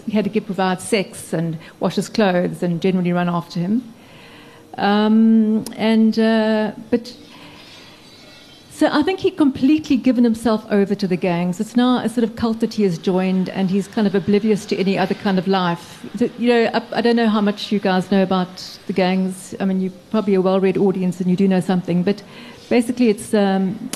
he 0.05 0.13
had 0.13 0.23
to 0.23 0.31
give, 0.31 0.45
provide 0.45 0.81
sex 0.81 1.33
and 1.33 1.57
wash 1.79 1.95
his 1.95 2.09
clothes 2.09 2.63
and 2.63 2.81
generally 2.81 3.13
run 3.13 3.29
after 3.29 3.59
him. 3.59 3.93
Um, 4.77 5.63
and 5.75 6.17
uh, 6.17 6.71
but 6.89 7.15
so 8.75 8.89
I 8.91 9.03
think 9.03 9.21
he 9.21 9.31
completely 9.31 9.95
given 9.95 10.25
himself 10.25 10.65
over 10.69 10.95
to 10.95 11.07
the 11.07 11.15
gangs. 11.15 11.61
It's 11.61 11.77
now 11.77 11.99
a 11.99 12.09
sort 12.09 12.25
of 12.25 12.35
cult 12.35 12.59
that 12.59 12.73
he 12.73 12.83
has 12.83 12.97
joined, 12.97 13.47
and 13.47 13.69
he's 13.69 13.87
kind 13.87 14.05
of 14.05 14.15
oblivious 14.15 14.65
to 14.65 14.75
any 14.75 14.97
other 14.97 15.15
kind 15.15 15.39
of 15.39 15.47
life. 15.47 16.05
You 16.37 16.49
know, 16.49 16.71
I, 16.73 16.97
I 16.97 16.99
don't 16.99 17.15
know 17.15 17.29
how 17.29 17.39
much 17.39 17.71
you 17.71 17.79
guys 17.79 18.11
know 18.11 18.21
about 18.21 18.57
the 18.87 18.91
gangs. 18.91 19.55
I 19.61 19.65
mean, 19.65 19.79
you're 19.79 19.93
probably 20.11 20.33
a 20.33 20.41
well-read 20.41 20.77
audience, 20.77 21.21
and 21.21 21.29
you 21.29 21.37
do 21.37 21.47
know 21.47 21.61
something. 21.61 22.03
But 22.03 22.21
basically, 22.69 23.07
it's 23.07 23.33
um, 23.33 23.89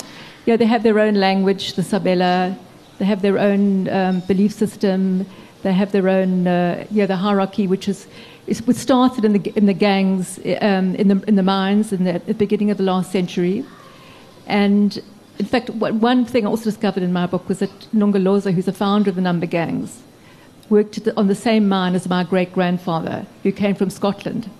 yeah, 0.46 0.56
they 0.56 0.64
have 0.64 0.82
their 0.82 0.98
own 0.98 1.14
language, 1.14 1.74
the 1.74 1.82
Sabela. 1.82 2.56
They 2.98 3.04
have 3.04 3.20
their 3.20 3.38
own 3.38 3.86
um, 3.90 4.20
belief 4.20 4.52
system. 4.52 5.26
They 5.62 5.74
have 5.74 5.92
their 5.92 6.08
own, 6.08 6.46
uh, 6.46 6.86
yeah, 6.90 7.04
the 7.04 7.16
hierarchy, 7.16 7.66
which 7.66 7.86
is, 7.86 8.06
is 8.46 8.66
was 8.66 8.78
started 8.78 9.26
in 9.26 9.34
the 9.34 9.52
in 9.56 9.66
the 9.66 9.74
gangs 9.74 10.38
um, 10.62 10.94
in 10.94 11.08
the 11.08 11.22
in 11.28 11.36
the 11.36 11.42
mines 11.42 11.92
in 11.92 12.04
the, 12.04 12.14
at 12.14 12.26
the 12.26 12.32
beginning 12.32 12.70
of 12.70 12.78
the 12.78 12.84
last 12.84 13.12
century, 13.12 13.62
and 14.50 15.02
in 15.38 15.46
fact, 15.46 15.70
one 15.70 16.26
thing 16.26 16.46
I 16.46 16.50
also 16.50 16.64
discovered 16.64 17.02
in 17.02 17.14
my 17.14 17.26
book 17.26 17.48
was 17.48 17.60
that 17.60 17.70
Nongoloza, 17.94 18.52
who's 18.52 18.66
the 18.66 18.74
founder 18.74 19.08
of 19.08 19.16
the 19.16 19.22
Number 19.22 19.46
Gangs, 19.46 20.02
worked 20.68 21.02
the, 21.02 21.16
on 21.16 21.28
the 21.28 21.34
same 21.34 21.66
mine 21.66 21.94
as 21.94 22.08
my 22.08 22.24
great 22.24 22.52
grandfather, 22.52 23.24
who 23.42 23.52
came 23.52 23.74
from 23.74 23.88
Scotland, 23.88 24.50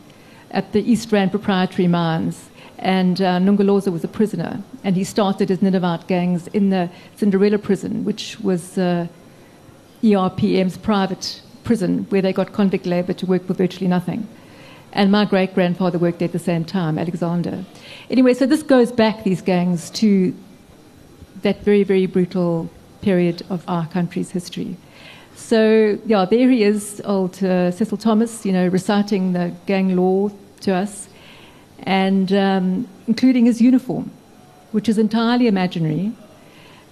at 0.53 0.72
the 0.72 0.81
East 0.90 1.12
Rand 1.12 1.33
Proprietary 1.33 1.87
Mines. 1.87 2.48
And 2.79 3.20
uh, 3.20 3.38
was 3.38 4.05
a 4.05 4.09
prisoner, 4.09 4.62
and 4.83 4.96
he 4.96 5.05
started 5.05 5.50
his 5.50 5.61
Ninevite 5.61 6.07
gangs 6.07 6.46
in 6.46 6.70
the 6.70 6.88
Cinderella 7.16 7.59
prison, 7.59 8.07
which 8.07 8.40
was 8.40 8.79
uh, 8.79 9.07
ERPM's 10.03 10.79
private 10.79 11.42
prison 11.62 12.07
where 12.09 12.22
they 12.22 12.33
got 12.33 12.55
convict 12.55 12.87
labour 12.87 13.12
to 13.12 13.26
work 13.26 13.46
for 13.46 13.53
virtually 13.53 13.87
nothing. 13.87 14.26
And 14.92 15.12
my 15.12 15.24
great 15.24 15.55
grandfather 15.55 15.98
worked 15.98 16.22
at 16.22 16.33
the 16.33 16.38
same 16.38 16.64
time, 16.64 16.98
Alexander. 16.98 17.64
Anyway, 18.11 18.35
so 18.35 18.46
this 18.46 18.62
goes 18.62 18.90
back, 18.90 19.24
these 19.24 19.40
gangs, 19.40 19.90
to 19.90 20.35
that 21.42 21.62
very, 21.62 21.85
very 21.85 22.07
brutal 22.07 22.68
period 23.00 23.42
of 23.48 23.64
our 23.68 23.87
country's 23.87 24.31
history. 24.31 24.76
So, 25.37 25.98
yeah, 26.07 26.24
there 26.24 26.50
he 26.50 26.64
is, 26.64 27.00
old 27.05 27.42
uh, 27.42 27.70
Cecil 27.70 27.98
Thomas, 27.98 28.44
you 28.44 28.53
know, 28.53 28.66
reciting 28.68 29.33
the 29.33 29.55
gang 29.66 29.96
law 29.96 30.31
to 30.62 30.74
us, 30.74 31.09
and 31.85 32.33
um, 32.33 32.88
including 33.07 33.46
his 33.46 33.61
uniform, 33.61 34.11
which 34.72 34.88
is 34.88 34.98
entirely 34.98 35.46
imaginary. 35.46 36.12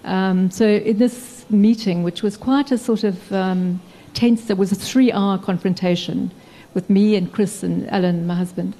Um, 0.04 0.50
so, 0.50 0.66
in 0.66 0.98
this 0.98 1.44
meeting, 1.50 2.02
which 2.02 2.22
was 2.22 2.37
quite 2.37 2.70
a 2.70 2.78
sort 2.78 3.04
of 3.04 3.32
um, 3.32 3.80
tense. 4.14 4.44
There 4.46 4.56
was 4.56 4.72
a 4.72 4.74
three-hour 4.74 5.38
confrontation 5.38 6.30
with 6.78 6.88
me 6.88 7.16
and 7.16 7.32
Chris 7.32 7.62
and 7.62 7.90
Alan, 7.90 8.26
my 8.26 8.36
husband, 8.36 8.74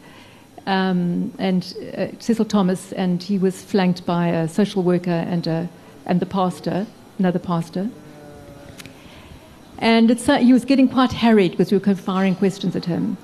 um, 0.67 1.33
and 1.39 1.63
uh, 1.97 2.07
Cecil 2.21 2.45
Thomas, 2.45 2.93
and 2.93 3.23
he 3.23 3.39
was 3.39 3.63
flanked 3.63 4.07
by 4.07 4.29
a 4.29 4.49
social 4.49 4.83
worker 4.83 5.21
and 5.35 5.47
a, 5.47 5.69
and 6.07 6.21
the 6.21 6.27
pastor, 6.27 6.87
another 7.19 7.41
pastor. 7.41 7.91
And 9.79 10.11
uh, 10.11 10.39
he 10.39 10.53
was 10.53 10.65
getting 10.65 10.89
quite 10.89 11.13
harried 11.13 11.53
because 11.53 11.73
we 11.73 11.79
were 11.79 11.95
firing 11.95 12.35
questions 12.35 12.77
at 12.77 12.85
him. 12.85 13.17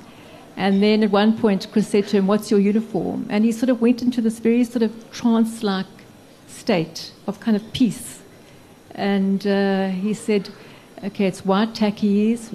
And 0.56 0.82
then 0.82 1.02
at 1.02 1.10
one 1.10 1.38
point, 1.38 1.66
Chris 1.72 1.88
said 1.88 2.08
to 2.08 2.16
him, 2.16 2.26
What's 2.26 2.50
your 2.50 2.60
uniform? 2.60 3.26
And 3.28 3.44
he 3.44 3.52
sort 3.52 3.70
of 3.70 3.80
went 3.80 4.02
into 4.02 4.20
this 4.20 4.38
very 4.38 4.64
sort 4.64 4.82
of 4.82 4.92
trance 5.12 5.62
like 5.62 5.86
state 6.46 7.12
of 7.26 7.40
kind 7.40 7.56
of 7.56 7.72
peace 7.72 8.14
and 8.94 9.44
uh, 9.46 9.88
he 9.88 10.14
said, 10.14 10.48
okay, 11.02 11.26
it's 11.26 11.44
white 11.44 11.74
tackies, 11.74 12.50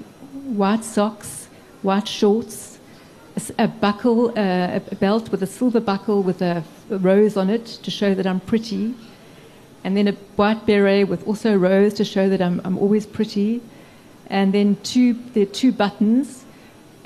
white 0.45 0.83
socks, 0.83 1.38
white 1.81 2.07
shorts, 2.07 2.79
a, 3.57 3.67
buckle, 3.67 4.29
uh, 4.37 4.79
a 4.91 4.95
belt 4.95 5.29
with 5.29 5.43
a 5.43 5.47
silver 5.47 5.79
buckle 5.79 6.23
with 6.23 6.41
a, 6.41 6.63
a, 6.89 6.97
rose 6.97 7.37
on 7.37 7.49
it 7.49 7.65
to 7.65 7.91
show 7.91 8.13
that 8.13 8.27
I'm 8.27 8.39
pretty, 8.39 8.93
and 9.83 9.95
then 9.95 10.07
a 10.07 10.11
white 10.35 10.65
beret 10.65 11.07
with 11.07 11.25
also 11.27 11.55
a 11.55 11.57
rose 11.57 11.93
to 11.95 12.03
show 12.03 12.27
that 12.29 12.41
I'm, 12.41 12.59
I'm 12.65 12.77
always 12.77 13.05
pretty, 13.05 13.61
and 14.27 14.53
then 14.53 14.75
two, 14.83 15.13
there 15.33 15.43
are 15.43 15.45
two 15.45 15.71
buttons 15.71 16.43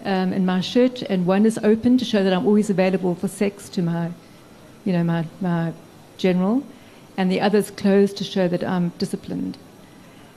um, 0.03 0.33
in 0.33 0.45
my 0.45 0.59
shirt, 0.61 1.03
and 1.03 1.25
one 1.25 1.45
is 1.45 1.57
open 1.59 1.97
to 1.97 2.05
show 2.05 2.23
that 2.23 2.33
I'm 2.33 2.47
always 2.47 2.69
available 2.69 3.15
for 3.15 3.27
sex 3.27 3.69
to 3.69 3.81
my, 3.81 4.11
you 4.85 4.93
know, 4.93 5.03
my, 5.03 5.25
my 5.39 5.73
general 6.17 6.63
and 7.17 7.31
the 7.31 7.41
others 7.41 7.71
closed 7.71 8.17
to 8.17 8.23
show 8.23 8.47
that 8.47 8.63
I'm 8.63 8.89
disciplined. 8.97 9.57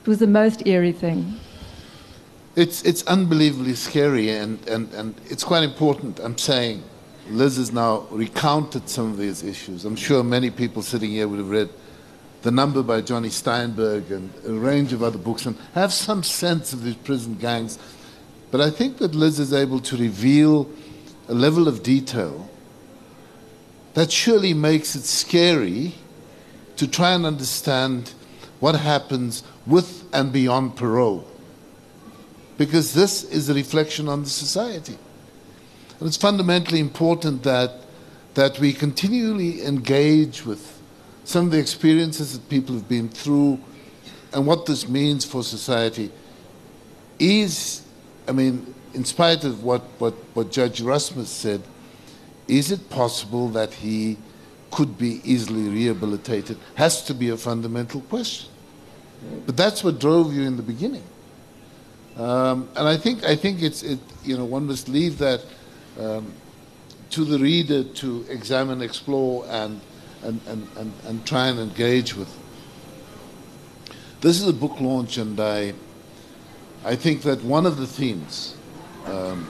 It 0.03 0.09
was 0.09 0.19
the 0.19 0.27
most 0.27 0.67
eerie 0.67 0.93
thing. 0.93 1.39
It's, 2.57 2.83
it's 2.85 3.03
unbelievably 3.03 3.75
scary, 3.75 4.31
and, 4.31 4.67
and, 4.67 4.91
and 4.95 5.15
it's 5.27 5.45
quite 5.45 5.63
important. 5.63 6.19
I'm 6.21 6.39
saying 6.39 6.83
Liz 7.29 7.59
has 7.59 7.71
now 7.71 8.07
recounted 8.11 8.89
some 8.89 9.11
of 9.11 9.19
these 9.19 9.43
issues. 9.43 9.85
I'm 9.85 9.95
sure 9.95 10.25
many 10.25 10.51
people 10.51 10.81
sitting 10.81 11.11
here 11.11 11.29
would 11.29 11.39
have 11.39 11.51
read 11.51 11.69
The 12.41 12.51
Number 12.51 12.83
by 12.83 13.03
Jonny 13.03 13.29
Steinberg 13.29 14.11
and 14.11 14.33
a 14.47 14.53
range 14.53 14.95
of 14.95 15.03
other 15.03 15.19
books 15.19 15.45
and 15.45 15.55
have 15.75 15.93
some 15.93 16.23
sense 16.23 16.73
of 16.73 16.83
these 16.83 16.95
prison 16.95 17.35
gangs. 17.35 17.79
But 18.51 18.63
I 18.63 18.71
think 18.71 18.97
that 18.99 19.15
Liz 19.15 19.39
is 19.39 19.53
able 19.53 19.81
to 19.81 19.97
reveal 19.99 20.67
a 21.29 21.35
level 21.35 21.69
of 21.69 21.83
detail 21.83 22.49
that 23.93 24.11
surely 24.11 24.55
makes 24.55 24.97
it 24.97 25.03
scary 25.03 25.95
to 26.77 26.89
try 26.89 27.13
and 27.13 27.27
understand 27.27 28.15
what 28.61 28.77
happens 28.77 29.43
with 29.67 30.09
and 30.15 30.33
beyond 30.33 30.77
parole. 30.77 31.27
Because 32.59 32.95
this 32.95 33.25
is 33.25 33.49
a 33.49 33.55
reflection 33.55 34.09
on 34.09 34.23
the 34.23 34.29
society. 34.29 34.97
And 35.99 36.07
it's 36.09 36.17
fundamentally 36.17 36.81
important 36.81 37.43
that, 37.43 37.73
that 38.35 38.59
we 38.59 38.73
continually 38.73 39.63
engage 39.65 40.45
with 40.45 40.81
some 41.25 41.47
of 41.47 41.53
the 41.53 41.59
experiences 41.59 42.33
that 42.33 42.49
people 42.49 42.75
have 42.75 42.89
been 42.89 43.09
through 43.09 43.61
and 44.33 44.47
what 44.47 44.67
this 44.67 44.89
means 44.89 45.25
for 45.25 45.43
society 45.43 46.11
is, 47.19 47.83
I 48.29 48.33
mean, 48.33 48.75
in 48.95 49.05
spite 49.05 49.45
of 49.45 49.63
what, 49.63 49.83
what, 49.99 50.15
what 50.35 50.51
Judge 50.51 50.81
Erasmus 50.81 51.31
said, 51.31 51.63
is 52.49 52.71
it 52.71 52.89
possible 52.91 53.49
that 53.51 53.73
he 53.73 54.19
could 54.71 54.99
be 54.99 55.21
easily 55.25 55.69
rehabilitated? 55.69 56.59
Has 56.75 57.03
to 57.05 57.15
be 57.15 57.31
a 57.31 57.37
fundamental 57.37 58.03
question. 58.03 58.51
But 59.47 59.57
that's 59.57 59.83
what 59.83 59.99
drove 59.99 60.35
you 60.35 60.43
in 60.43 60.57
the 60.57 60.63
beginning. 60.63 61.03
Um, 62.17 62.69
and 62.77 62.89
I 62.89 62.97
think, 62.97 63.25
I 63.25 63.37
think 63.37 63.63
it's, 63.63 63.83
it, 63.83 63.99
you 64.25 64.37
know, 64.37 64.45
one 64.45 64.67
must 64.67 64.89
leave 64.89 65.19
that 65.19 65.43
um, 66.01 66.33
to 67.11 67.25
the 67.25 67.39
reader 67.39 67.85
to 67.85 68.25
examine, 68.31 68.81
explore, 68.81 69.45
and, 69.49 69.81
and, 70.23 70.41
and, 70.47 70.67
and, 70.77 70.93
and 71.05 71.27
try 71.27 71.49
and 71.49 71.59
engage 71.59 72.17
with. 72.17 72.35
This 74.23 74.41
is 74.41 74.49
a 74.49 74.53
book 74.53 74.81
launch, 74.81 75.19
and 75.19 75.39
I, 75.39 75.75
I 76.85 76.97
think 76.97 77.23
that 77.23 77.45
one 77.45 77.67
of 77.67 77.77
the 77.77 77.87
themes 77.87 78.57
um, 79.05 79.47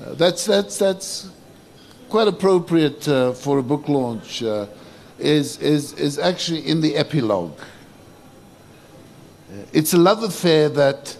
uh, 0.00 0.14
that's, 0.14 0.46
that's, 0.46 0.78
that's 0.78 1.30
quite 2.08 2.26
appropriate 2.26 3.06
uh, 3.06 3.32
for 3.32 3.58
a 3.58 3.62
book 3.62 3.88
launch 3.88 4.42
uh, 4.42 4.66
is, 5.18 5.58
is, 5.58 5.92
is 5.94 6.18
actually 6.18 6.66
in 6.66 6.80
the 6.80 6.96
epilogue. 6.96 7.58
It's 9.72 9.94
a 9.94 9.98
love 9.98 10.22
affair 10.22 10.68
that 10.68 11.16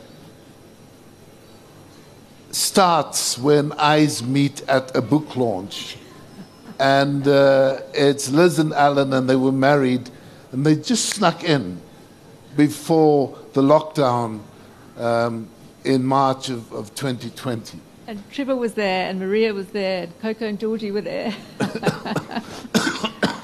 starts 2.50 3.38
when 3.38 3.72
eyes 3.72 4.22
meet 4.22 4.60
at 4.68 4.94
a 4.94 5.00
book 5.00 5.36
launch. 5.36 5.96
And 6.78 7.26
uh, 7.26 7.80
it's 7.94 8.30
Liz 8.30 8.58
and 8.58 8.72
Alan, 8.72 9.12
and 9.12 9.28
they 9.28 9.36
were 9.36 9.52
married, 9.52 10.10
and 10.52 10.64
they 10.64 10.76
just 10.76 11.06
snuck 11.06 11.42
in 11.42 11.80
before 12.56 13.36
the 13.54 13.62
lockdown 13.62 14.40
um, 14.98 15.48
in 15.84 16.04
March 16.04 16.50
of, 16.50 16.70
of 16.72 16.94
2020. 16.94 17.80
And 18.06 18.22
Trevor 18.30 18.56
was 18.56 18.74
there, 18.74 19.08
and 19.08 19.18
Maria 19.18 19.54
was 19.54 19.68
there, 19.68 20.04
and 20.04 20.20
Coco 20.20 20.46
and 20.46 20.60
Georgie 20.60 20.90
were 20.90 21.00
there. 21.00 21.34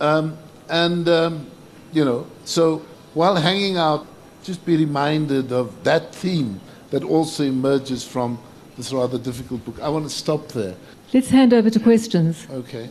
um, 0.00 0.38
and, 0.68 1.08
um, 1.08 1.46
you 1.92 2.04
know, 2.04 2.26
so 2.44 2.78
while 3.14 3.36
hanging 3.36 3.76
out, 3.76 4.06
just 4.42 4.64
be 4.64 4.76
reminded 4.76 5.52
of 5.52 5.84
that 5.84 6.14
theme 6.14 6.60
that 6.90 7.04
also 7.04 7.44
emerges 7.44 8.04
from 8.04 8.38
this 8.76 8.92
rather 8.92 9.18
difficult 9.18 9.64
book. 9.64 9.80
I 9.80 9.88
want 9.88 10.04
to 10.04 10.10
stop 10.10 10.48
there. 10.48 10.74
Let's 11.12 11.30
hand 11.30 11.52
over 11.52 11.70
to 11.70 11.80
questions. 11.80 12.46
Okay. 12.50 12.88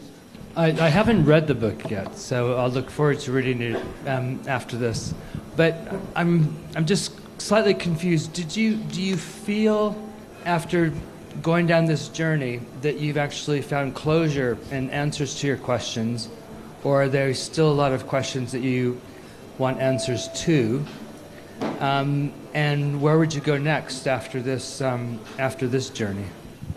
I, 0.55 0.67
I 0.67 0.89
haven't 0.89 1.25
read 1.25 1.47
the 1.47 1.55
book 1.55 1.89
yet, 1.89 2.17
so 2.17 2.55
I'll 2.55 2.69
look 2.69 2.89
forward 2.89 3.19
to 3.21 3.31
reading 3.31 3.61
it 3.61 3.83
um, 4.05 4.41
after 4.47 4.77
this. 4.77 5.13
But 5.55 5.75
I'm, 6.15 6.57
I'm 6.75 6.85
just 6.85 7.13
slightly 7.41 7.73
confused. 7.73 8.33
Did 8.33 8.55
you, 8.55 8.75
do 8.75 9.01
you 9.01 9.17
feel 9.17 9.95
after 10.45 10.93
going 11.41 11.67
down 11.67 11.85
this 11.85 12.09
journey 12.09 12.61
that 12.81 12.99
you've 12.99 13.17
actually 13.17 13.61
found 13.61 13.95
closure 13.95 14.57
and 14.71 14.91
answers 14.91 15.39
to 15.39 15.47
your 15.47 15.57
questions, 15.57 16.29
or 16.83 17.03
are 17.03 17.09
there 17.09 17.33
still 17.33 17.71
a 17.71 17.73
lot 17.73 17.91
of 17.91 18.07
questions 18.07 18.51
that 18.51 18.61
you 18.61 18.99
want 19.57 19.79
answers 19.79 20.27
to? 20.43 20.85
Um, 21.81 22.31
and 22.53 23.01
where 23.01 23.17
would 23.17 23.33
you 23.33 23.41
go 23.41 23.57
next 23.57 24.07
after 24.07 24.41
this 24.41 24.81
um, 24.81 25.19
after 25.39 25.67
this 25.67 25.89
journey? 25.89 26.25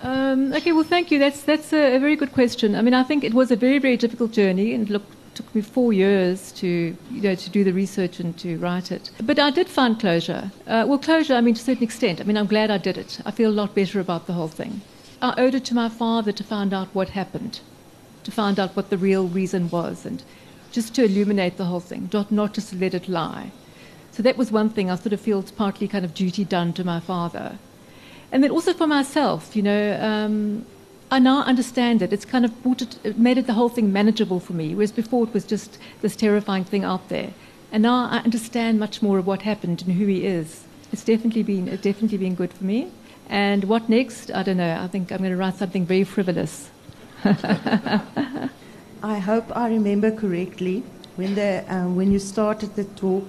Um, 0.03 0.53
okay, 0.53 0.73
well, 0.73 0.85
thank 0.85 1.11
you. 1.11 1.19
That's 1.19 1.43
that's 1.43 1.73
a, 1.73 1.97
a, 1.97 1.99
very 1.99 2.17
good 2.17 2.33
question. 2.33 2.75
I 2.75 2.83
mean, 2.83 2.95
I 2.95 3.03
think 3.03 3.25
it 3.25 3.35
was 3.35 3.51
a 3.51 3.57
very 3.57 3.79
very 3.79 3.97
difficult 3.97 4.33
journey, 4.33 4.75
and 4.75 4.89
look, 4.91 5.03
took 5.35 5.55
me 5.55 5.63
four 5.63 5.93
years 5.93 6.53
to 6.53 6.97
you 7.11 7.21
know 7.23 7.35
to 7.35 7.51
do 7.51 7.65
the 7.65 7.73
research 7.73 8.21
and 8.21 8.37
to 8.39 8.57
write 8.59 8.93
it. 8.93 9.11
But 9.23 9.39
I 9.39 9.51
did 9.51 9.69
find 9.69 9.99
closure. 9.99 10.51
Uh, 10.67 10.85
well, 10.87 10.99
closure. 10.99 11.35
I 11.35 11.41
mean, 11.41 11.55
to 11.55 11.61
a 11.61 11.65
certain 11.65 11.85
extent. 11.85 12.21
I 12.21 12.25
mean, 12.25 12.37
I'm 12.37 12.47
glad 12.47 12.71
I 12.71 12.79
did 12.79 12.99
it. 12.99 13.21
I 13.25 13.31
feel 13.31 13.51
a 13.51 13.59
lot 13.61 13.75
better 13.75 14.01
about 14.01 14.27
the 14.27 14.35
whole 14.35 14.49
thing. 14.49 14.81
I 15.23 15.35
owed 15.39 15.55
it 15.55 15.65
to 15.67 15.75
my 15.75 15.89
father 15.89 16.33
to 16.33 16.45
find 16.45 16.75
out 16.75 16.89
what 16.93 17.11
happened, 17.11 17.61
to 18.25 18.31
find 18.31 18.61
out 18.61 18.77
what 18.77 18.91
the 18.91 18.99
real 18.99 19.27
reason 19.29 19.71
was, 19.71 20.07
and 20.07 20.23
just 20.73 20.95
to 20.95 21.05
illuminate 21.05 21.57
the 21.57 21.67
whole 21.67 21.81
thing, 21.81 22.09
not 22.13 22.31
not 22.31 22.55
just 22.55 22.75
let 22.75 22.95
it 22.95 23.09
lie. 23.09 23.53
So 24.15 24.23
that 24.23 24.37
was 24.37 24.53
one 24.53 24.71
thing 24.71 24.93
I 24.93 24.95
sort 24.95 25.13
of 25.13 25.21
feel 25.21 25.41
it's 25.41 25.51
partly 25.51 25.89
kind 25.89 26.05
of 26.05 26.15
duty 26.15 26.45
done 26.45 26.73
to 26.75 26.85
my 26.85 27.01
father. 27.01 27.59
And 28.31 28.45
then 28.45 28.53
also 28.53 28.73
for 28.73 28.87
myself, 28.87 29.57
you 29.57 29.63
know, 29.63 30.01
um, 30.01 30.65
I 31.11 31.19
now 31.19 31.43
understand 31.43 32.01
it. 32.01 32.13
It's 32.13 32.25
kind 32.25 32.45
of 32.45 32.53
it, 32.65 32.97
it 33.03 33.19
made 33.19 33.39
it 33.39 33.49
the 33.49 33.55
whole 33.55 33.69
thing 33.69 33.93
manageable 33.93 34.39
for 34.39 34.53
me, 34.53 34.73
whereas 34.73 34.93
before 34.93 35.25
it 35.25 35.35
was 35.35 35.45
just 35.45 35.79
this 36.01 36.15
terrifying 36.15 36.63
thing 36.63 36.85
out 36.85 37.09
there. 37.09 37.31
And 37.73 37.83
now 37.83 38.09
I 38.09 38.19
understand 38.19 38.79
much 38.79 39.03
more 39.03 39.19
of 39.19 39.27
what 39.27 39.43
happened 39.43 39.83
and 39.83 39.95
who 39.95 40.07
he 40.07 40.25
is. 40.25 40.63
It's 40.93 41.03
definitely 41.03 41.43
been, 41.43 41.67
it's 41.67 41.83
definitely 41.83 42.19
been 42.19 42.37
good 42.37 42.53
for 42.53 42.63
me. 42.63 42.93
And 43.29 43.65
what 43.65 43.89
next? 43.89 44.31
I 44.31 44.45
don't 44.45 44.59
know. 44.59 44.79
I 44.81 44.87
think 44.87 45.11
I'm 45.11 45.19
going 45.19 45.33
to 45.33 45.37
write 45.37 45.57
something 45.57 45.85
very 45.87 46.05
frivolous. 46.05 46.71
I 47.25 48.49
hope 49.19 49.57
I 49.57 49.69
remember 49.71 50.13
correctly 50.13 50.85
when, 51.17 51.35
the, 51.35 51.65
um, 51.69 51.97
when 51.97 52.13
you 52.13 52.21
started 52.21 52.77
the 52.77 52.85
talk 52.85 53.25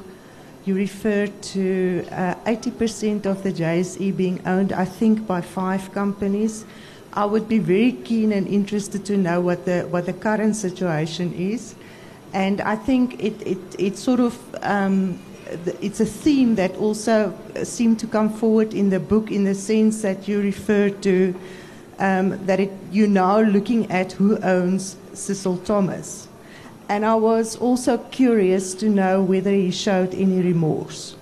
you 0.65 0.73
referred 0.73 1.41
to 1.43 2.05
uh, 2.11 2.33
80% 2.45 3.25
of 3.27 3.43
the 3.43 3.53
JSE 3.53 4.15
being 4.17 4.41
owned, 4.47 4.73
I 4.73 4.85
think, 4.85 5.27
by 5.27 5.41
five 5.41 5.93
companies. 5.93 6.65
I 7.13 7.25
would 7.25 7.47
be 7.47 7.59
very 7.59 7.91
keen 7.91 8.31
and 8.31 8.47
interested 8.47 9.05
to 9.05 9.15
know 9.15 9.39
what 9.41 9.65
the, 9.65 9.83
what 9.83 10.07
the 10.07 10.13
current 10.13 10.55
situation 10.55 11.33
is. 11.33 11.75
And 12.33 12.61
I 12.61 12.75
think 12.75 13.23
it, 13.23 13.41
it, 13.45 13.59
it 13.77 13.97
sort 13.97 14.19
of, 14.19 14.37
um, 14.63 15.19
it's 15.81 15.99
a 15.99 16.05
theme 16.05 16.55
that 16.55 16.75
also 16.77 17.37
seemed 17.63 17.99
to 17.99 18.07
come 18.07 18.33
forward 18.33 18.73
in 18.73 18.89
the 18.89 18.99
book 18.99 19.31
in 19.31 19.43
the 19.43 19.55
sense 19.55 20.01
that 20.01 20.27
you 20.27 20.41
referred 20.41 21.01
to 21.03 21.35
um, 21.99 22.43
that 22.45 22.59
it, 22.59 22.71
you're 22.91 23.07
now 23.07 23.39
looking 23.39 23.89
at 23.91 24.13
who 24.13 24.37
owns 24.39 24.97
Cecil 25.13 25.57
Thomas. 25.59 26.27
And 26.87 27.03
I 27.05 27.15
was 27.15 27.55
also 27.55 27.97
curious 27.97 28.75
to 28.75 28.89
know 28.89 29.21
whether 29.23 29.51
he 29.51 29.71
showed 29.71 30.13
any 30.13 30.41
remorse. 30.41 31.15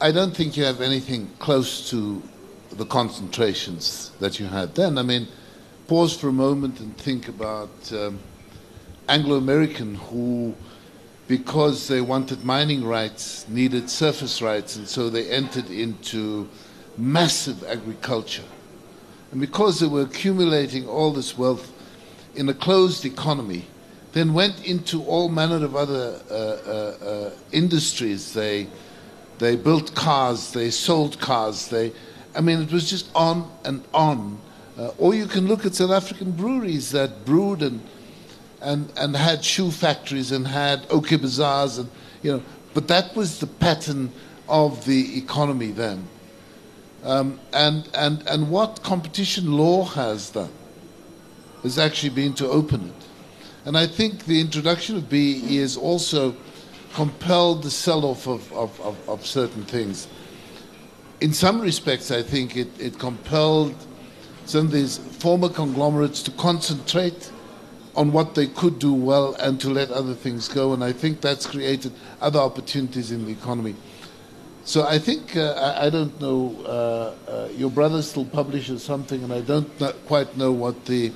I 0.00 0.12
don't 0.12 0.36
think 0.36 0.56
you 0.56 0.64
have 0.64 0.80
anything 0.80 1.28
close 1.40 1.90
to 1.90 2.22
the 2.70 2.86
concentrations 2.86 4.12
that 4.20 4.38
you 4.38 4.46
had 4.46 4.76
then. 4.76 4.96
I 4.96 5.02
mean, 5.02 5.26
pause 5.88 6.16
for 6.16 6.28
a 6.28 6.32
moment 6.32 6.78
and 6.78 6.96
think 6.96 7.26
about 7.26 7.70
um, 7.92 8.20
Anglo 9.08 9.36
American 9.36 9.96
who, 9.96 10.54
because 11.26 11.88
they 11.88 12.00
wanted 12.00 12.44
mining 12.44 12.84
rights, 12.84 13.48
needed 13.48 13.90
surface 13.90 14.40
rights, 14.40 14.76
and 14.76 14.86
so 14.86 15.10
they 15.10 15.28
entered 15.30 15.68
into 15.68 16.48
massive 16.96 17.64
agriculture. 17.64 18.44
And 19.32 19.40
because 19.40 19.80
they 19.80 19.88
were 19.88 20.02
accumulating 20.02 20.86
all 20.86 21.12
this 21.12 21.36
wealth 21.36 21.72
in 22.36 22.48
a 22.48 22.54
closed 22.54 23.04
economy, 23.04 23.66
then 24.18 24.34
went 24.34 24.66
into 24.66 25.04
all 25.04 25.28
manner 25.28 25.64
of 25.64 25.76
other 25.76 26.20
uh, 26.28 26.34
uh, 26.34 27.06
uh, 27.06 27.30
industries. 27.52 28.34
They, 28.34 28.66
they 29.38 29.54
built 29.54 29.94
cars, 29.94 30.52
they 30.52 30.70
sold 30.70 31.20
cars, 31.20 31.68
they, 31.68 31.92
I 32.34 32.40
mean, 32.40 32.60
it 32.60 32.72
was 32.72 32.90
just 32.90 33.10
on 33.14 33.48
and 33.64 33.84
on. 33.94 34.40
Uh, 34.76 34.90
or 34.98 35.14
you 35.14 35.26
can 35.26 35.46
look 35.46 35.64
at 35.64 35.74
South 35.76 35.92
African 35.92 36.32
breweries 36.32 36.90
that 36.90 37.24
brewed 37.24 37.62
and, 37.62 37.80
and, 38.60 38.92
and 38.96 39.16
had 39.16 39.44
shoe 39.44 39.70
factories 39.70 40.32
and 40.32 40.48
had 40.48 40.84
OK 40.90 41.14
bazaars, 41.16 41.78
and, 41.78 41.88
you 42.22 42.32
know, 42.32 42.42
but 42.74 42.88
that 42.88 43.14
was 43.14 43.38
the 43.38 43.46
pattern 43.46 44.12
of 44.48 44.84
the 44.84 45.16
economy 45.16 45.70
then. 45.70 46.08
Um, 47.04 47.38
and, 47.52 47.88
and, 47.94 48.26
and 48.26 48.50
what 48.50 48.82
competition 48.82 49.52
law 49.56 49.84
has 49.84 50.30
done 50.30 50.52
has 51.62 51.78
actually 51.78 52.10
been 52.10 52.34
to 52.34 52.48
open 52.48 52.88
it. 52.88 53.07
And 53.68 53.76
I 53.76 53.86
think 53.86 54.24
the 54.24 54.40
introduction 54.40 54.96
of 54.96 55.10
BEE 55.10 55.58
has 55.58 55.76
also 55.76 56.34
compelled 56.94 57.62
the 57.62 57.70
sell 57.70 58.06
off 58.06 58.26
of, 58.26 58.50
of, 58.54 58.80
of, 58.80 58.96
of, 59.06 59.26
certain 59.26 59.62
things. 59.62 60.08
In 61.20 61.34
some 61.34 61.60
respects, 61.60 62.10
I 62.10 62.22
think 62.22 62.56
it, 62.56 62.68
it 62.80 62.98
compelled 62.98 63.74
some 64.46 64.64
of 64.64 64.72
these 64.72 64.96
former 64.96 65.50
conglomerates 65.50 66.22
to 66.22 66.30
concentrate 66.30 67.30
on 67.94 68.10
what 68.10 68.34
they 68.34 68.46
could 68.46 68.78
do 68.78 68.94
well 68.94 69.34
and 69.34 69.60
to 69.60 69.68
let 69.68 69.90
other 69.90 70.14
things 70.14 70.48
go. 70.48 70.72
And 70.72 70.82
I 70.82 70.92
think 70.92 71.20
that's 71.20 71.44
created 71.44 71.92
other 72.22 72.38
opportunities 72.38 73.12
in 73.12 73.26
the 73.26 73.32
economy. 73.32 73.76
So 74.64 74.86
I 74.86 74.98
think, 74.98 75.36
uh, 75.36 75.74
I, 75.76 75.88
I, 75.88 75.90
don't 75.90 76.18
know, 76.22 76.56
uh, 76.64 77.30
uh, 77.30 77.48
your 77.54 77.70
brother 77.70 78.00
still 78.00 78.24
publishes 78.24 78.82
something, 78.82 79.22
and 79.24 79.30
I 79.30 79.42
don't 79.42 79.70
quite 80.06 80.38
know 80.38 80.52
what 80.52 80.86
the 80.86 81.12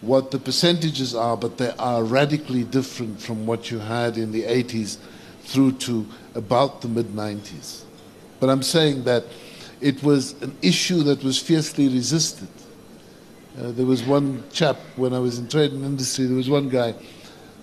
what 0.00 0.30
the 0.30 0.38
percentages 0.38 1.14
are, 1.14 1.36
but 1.36 1.58
they 1.58 1.72
are 1.78 2.04
radically 2.04 2.64
different 2.64 3.20
from 3.20 3.46
what 3.46 3.70
you 3.70 3.78
had 3.78 4.18
in 4.18 4.32
the 4.32 4.42
80s 4.42 4.98
through 5.42 5.72
to 5.72 6.06
about 6.34 6.82
the 6.82 6.88
mid 6.88 7.06
90s. 7.06 7.84
But 8.40 8.50
I'm 8.50 8.62
saying 8.62 9.04
that 9.04 9.24
it 9.80 10.02
was 10.02 10.40
an 10.42 10.56
issue 10.62 11.02
that 11.04 11.22
was 11.22 11.38
fiercely 11.38 11.88
resisted. 11.88 12.48
Uh, 13.58 13.70
there 13.72 13.86
was 13.86 14.02
one 14.02 14.44
chap 14.52 14.76
when 14.96 15.14
I 15.14 15.18
was 15.18 15.38
in 15.38 15.48
trade 15.48 15.72
and 15.72 15.84
industry, 15.84 16.26
there 16.26 16.36
was 16.36 16.50
one 16.50 16.68
guy 16.68 16.94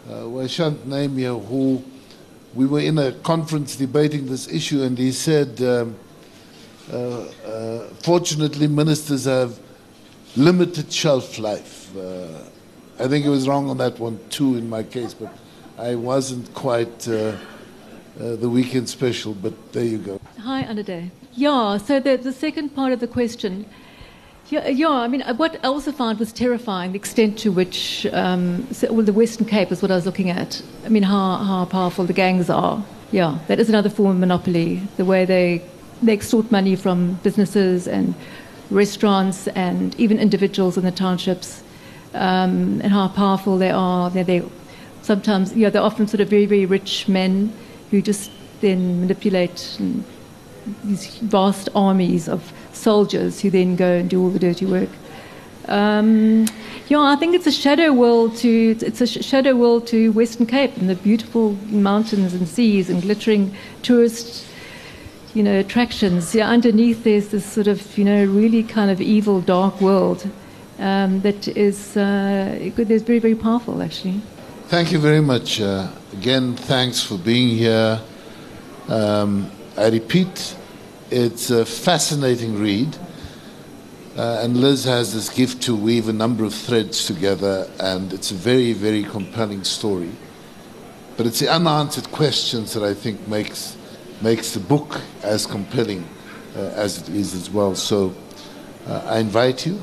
uh, 0.10 0.26
name 0.26 0.48
Naimia, 0.86 1.48
who 1.48 1.84
we 2.54 2.66
were 2.66 2.80
in 2.80 2.98
a 2.98 3.12
conference 3.12 3.76
debating 3.76 4.26
this 4.26 4.48
issue, 4.48 4.84
and 4.84 4.98
he 4.98 5.12
said, 5.12 5.62
um, 5.62 5.96
uh, 6.92 7.22
uh, 7.46 7.88
fortunately, 8.02 8.68
ministers 8.68 9.26
have 9.26 9.58
limited 10.36 10.92
shelf 10.92 11.40
life. 11.40 11.96
Uh, 11.96 12.28
I 13.00 13.08
think 13.08 13.26
it 13.26 13.30
was 13.30 13.48
wrong 13.48 13.70
on 13.70 13.78
that 13.78 14.00
one 14.00 14.20
too 14.30 14.56
in 14.56 14.70
my 14.70 14.84
case, 14.84 15.14
but 15.14 15.34
I 15.78 15.96
wasn't 15.96 16.54
quite 16.54 17.08
uh, 17.08 17.36
uh, 18.20 18.36
the 18.36 18.50
weekend 18.50 18.90
special, 18.90 19.34
but 19.34 19.54
there 19.74 19.84
you 19.84 19.98
go. 19.98 20.20
Hi, 20.40 20.64
Anade. 20.64 21.10
Yeah, 21.34 21.78
so 21.78 22.00
the, 22.00 22.18
the 22.18 22.32
second 22.32 22.76
part 22.76 22.94
of 22.94 23.00
the 23.00 23.08
question. 23.08 23.66
Yeah, 24.50 24.68
yeah, 24.68 24.90
I 24.90 25.08
mean, 25.08 25.22
what 25.38 25.56
I 25.64 25.68
also 25.68 25.92
found 25.92 26.20
was 26.20 26.32
terrifying 26.32 26.92
the 26.92 26.98
extent 26.98 27.40
to 27.40 27.52
which, 27.52 28.06
um, 28.12 28.68
so, 28.72 28.92
well, 28.94 29.06
the 29.06 29.14
Western 29.14 29.48
Cape 29.48 29.72
is 29.72 29.82
what 29.82 29.90
I 29.90 29.96
was 29.96 30.06
looking 30.06 30.30
at. 30.30 30.62
I 30.86 30.90
mean, 30.90 31.04
how, 31.04 31.38
how 31.38 31.66
powerful 31.66 32.06
the 32.06 32.14
gangs 32.14 32.50
are. 32.50 32.84
Yeah, 33.12 33.40
that 33.48 33.60
is 33.60 33.70
another 33.70 33.90
form 33.90 34.12
of 34.12 34.18
monopoly, 34.18 34.82
the 34.98 35.06
way 35.06 35.26
they, 35.26 35.64
they 36.04 36.14
extort 36.14 36.52
money 36.52 36.76
from 36.76 37.16
businesses 37.24 37.88
and 37.88 38.14
restaurants 38.74 39.48
and 39.50 39.98
even 40.00 40.20
individuals 40.20 40.78
in 40.78 40.84
the 40.84 40.92
townships, 40.92 41.64
um, 42.14 42.82
and 42.82 42.92
how 42.92 43.08
powerful 43.08 43.58
they 43.58 43.72
are. 43.72 44.10
They're, 44.10 44.24
they 44.24 44.44
sometimes, 45.02 45.54
yeah, 45.56 45.70
they're 45.70 45.82
often 45.82 46.08
sort 46.08 46.22
of 46.22 46.30
very, 46.30 46.46
very 46.46 46.66
rich 46.66 47.08
men 47.08 47.54
who 47.92 48.02
just 48.02 48.32
then 48.62 49.02
manipulate 49.02 49.78
these 50.84 51.18
vast 51.18 51.70
armies 51.76 52.30
of 52.30 52.54
soldiers 52.72 53.42
who 53.42 53.50
then 53.50 53.76
go 53.76 53.94
and 53.98 54.10
do 54.10 54.22
all 54.22 54.30
the 54.30 54.40
dirty 54.40 54.66
work. 54.66 54.90
Um, 55.68 56.48
yeah, 56.88 57.00
I 57.00 57.16
think 57.16 57.36
it's 57.36 57.48
a 57.48 57.52
shadow 57.52 57.94
world 57.94 58.36
to 58.38 58.76
it's 58.82 59.02
a 59.02 59.08
shadow 59.08 59.56
world 59.56 59.88
to 59.88 60.12
Western 60.12 60.46
Cape 60.46 60.76
and 60.78 60.90
the 60.90 60.96
beautiful 60.96 61.54
mountains 61.70 62.34
and 62.34 62.48
seas 62.48 62.90
and 62.90 63.02
glittering 63.02 63.56
tourist, 63.82 64.46
you 65.34 65.44
know, 65.44 65.60
attractions. 65.60 66.36
Yeah, 66.36 66.50
underneath 66.50 67.04
there's 67.04 67.30
this 67.30 67.46
sort 67.46 67.68
of 67.68 67.98
you 67.98 68.06
know 68.06 68.26
really 68.26 68.64
kind 68.64 68.92
of 68.92 69.02
evil, 69.02 69.42
dark 69.42 69.82
world 69.82 70.30
um, 70.80 71.22
that 71.22 71.48
is 71.48 71.98
uh, 71.98 72.72
there's 72.76 73.04
very 73.04 73.20
very 73.20 73.36
powerful 73.36 73.82
actually. 73.82 74.22
Thank 74.68 74.92
you 74.92 75.00
very 75.00 75.22
much. 75.22 75.62
Uh, 75.62 75.88
again, 76.14 76.56
thanks 76.56 77.04
for 77.04 77.18
being 77.18 77.50
here. 77.50 78.02
Um, 78.88 79.52
I 79.78 79.90
repeat, 79.90 80.56
it's 81.12 81.50
a 81.52 81.66
fascinating 81.66 82.60
read. 82.60 82.98
Uh, 84.16 84.42
and 84.44 84.58
Liz 84.58 84.84
has 84.84 85.14
this 85.14 85.30
gift 85.30 85.64
to 85.64 85.76
weave 85.76 86.08
a 86.08 86.14
number 86.14 86.44
of 86.44 86.54
threads 86.54 87.06
together, 87.08 87.68
and 87.80 88.14
it's 88.14 88.30
a 88.30 88.36
very, 88.36 88.74
very 88.74 89.04
compelling 89.04 89.64
story. 89.64 90.12
But 91.18 91.26
it's 91.26 91.40
the 91.40 91.50
unanswered 91.50 92.12
questions 92.12 92.74
that 92.74 92.84
I 92.84 92.94
think 92.94 93.28
makes, 93.28 93.76
makes 94.22 94.54
the 94.54 94.60
book 94.60 95.02
as 95.24 95.46
compelling 95.46 96.08
uh, 96.56 96.60
as 96.76 96.98
it 97.02 97.10
is 97.10 97.34
as 97.34 97.50
well. 97.50 97.76
So 97.76 98.14
uh, 98.88 99.04
I 99.06 99.20
invite 99.20 99.66
you, 99.66 99.80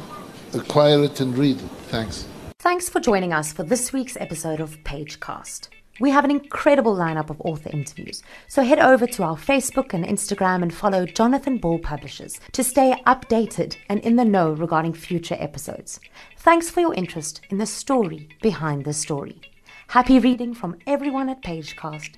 acquire 0.54 1.02
it 1.04 1.20
and 1.20 1.36
read 1.36 1.58
it. 1.58 1.70
Thanks. 1.88 2.26
Thanks 2.58 2.88
for 2.88 3.00
joining 3.00 3.32
us 3.32 3.52
for 3.52 3.62
this 3.62 3.92
week's 3.92 4.16
episode 4.18 4.60
of 4.60 4.76
Pagecast. 4.84 5.68
We 5.98 6.10
have 6.10 6.24
an 6.24 6.30
incredible 6.30 6.96
lineup 6.96 7.28
of 7.28 7.40
author 7.42 7.68
interviews, 7.70 8.22
so 8.48 8.62
head 8.62 8.78
over 8.78 9.06
to 9.06 9.22
our 9.22 9.36
Facebook 9.36 9.92
and 9.92 10.04
Instagram 10.04 10.62
and 10.62 10.72
follow 10.72 11.04
Jonathan 11.04 11.58
Ball 11.58 11.78
Publishers 11.78 12.40
to 12.52 12.64
stay 12.64 12.94
updated 13.06 13.76
and 13.90 14.00
in 14.00 14.16
the 14.16 14.24
know 14.24 14.52
regarding 14.52 14.94
future 14.94 15.36
episodes. 15.38 16.00
Thanks 16.38 16.70
for 16.70 16.80
your 16.80 16.94
interest 16.94 17.42
in 17.50 17.58
the 17.58 17.66
story 17.66 18.30
behind 18.40 18.86
the 18.86 18.94
story. 18.94 19.42
Happy 19.88 20.18
reading 20.18 20.54
from 20.54 20.76
everyone 20.86 21.28
at 21.28 21.42
Pagecast. 21.42 22.16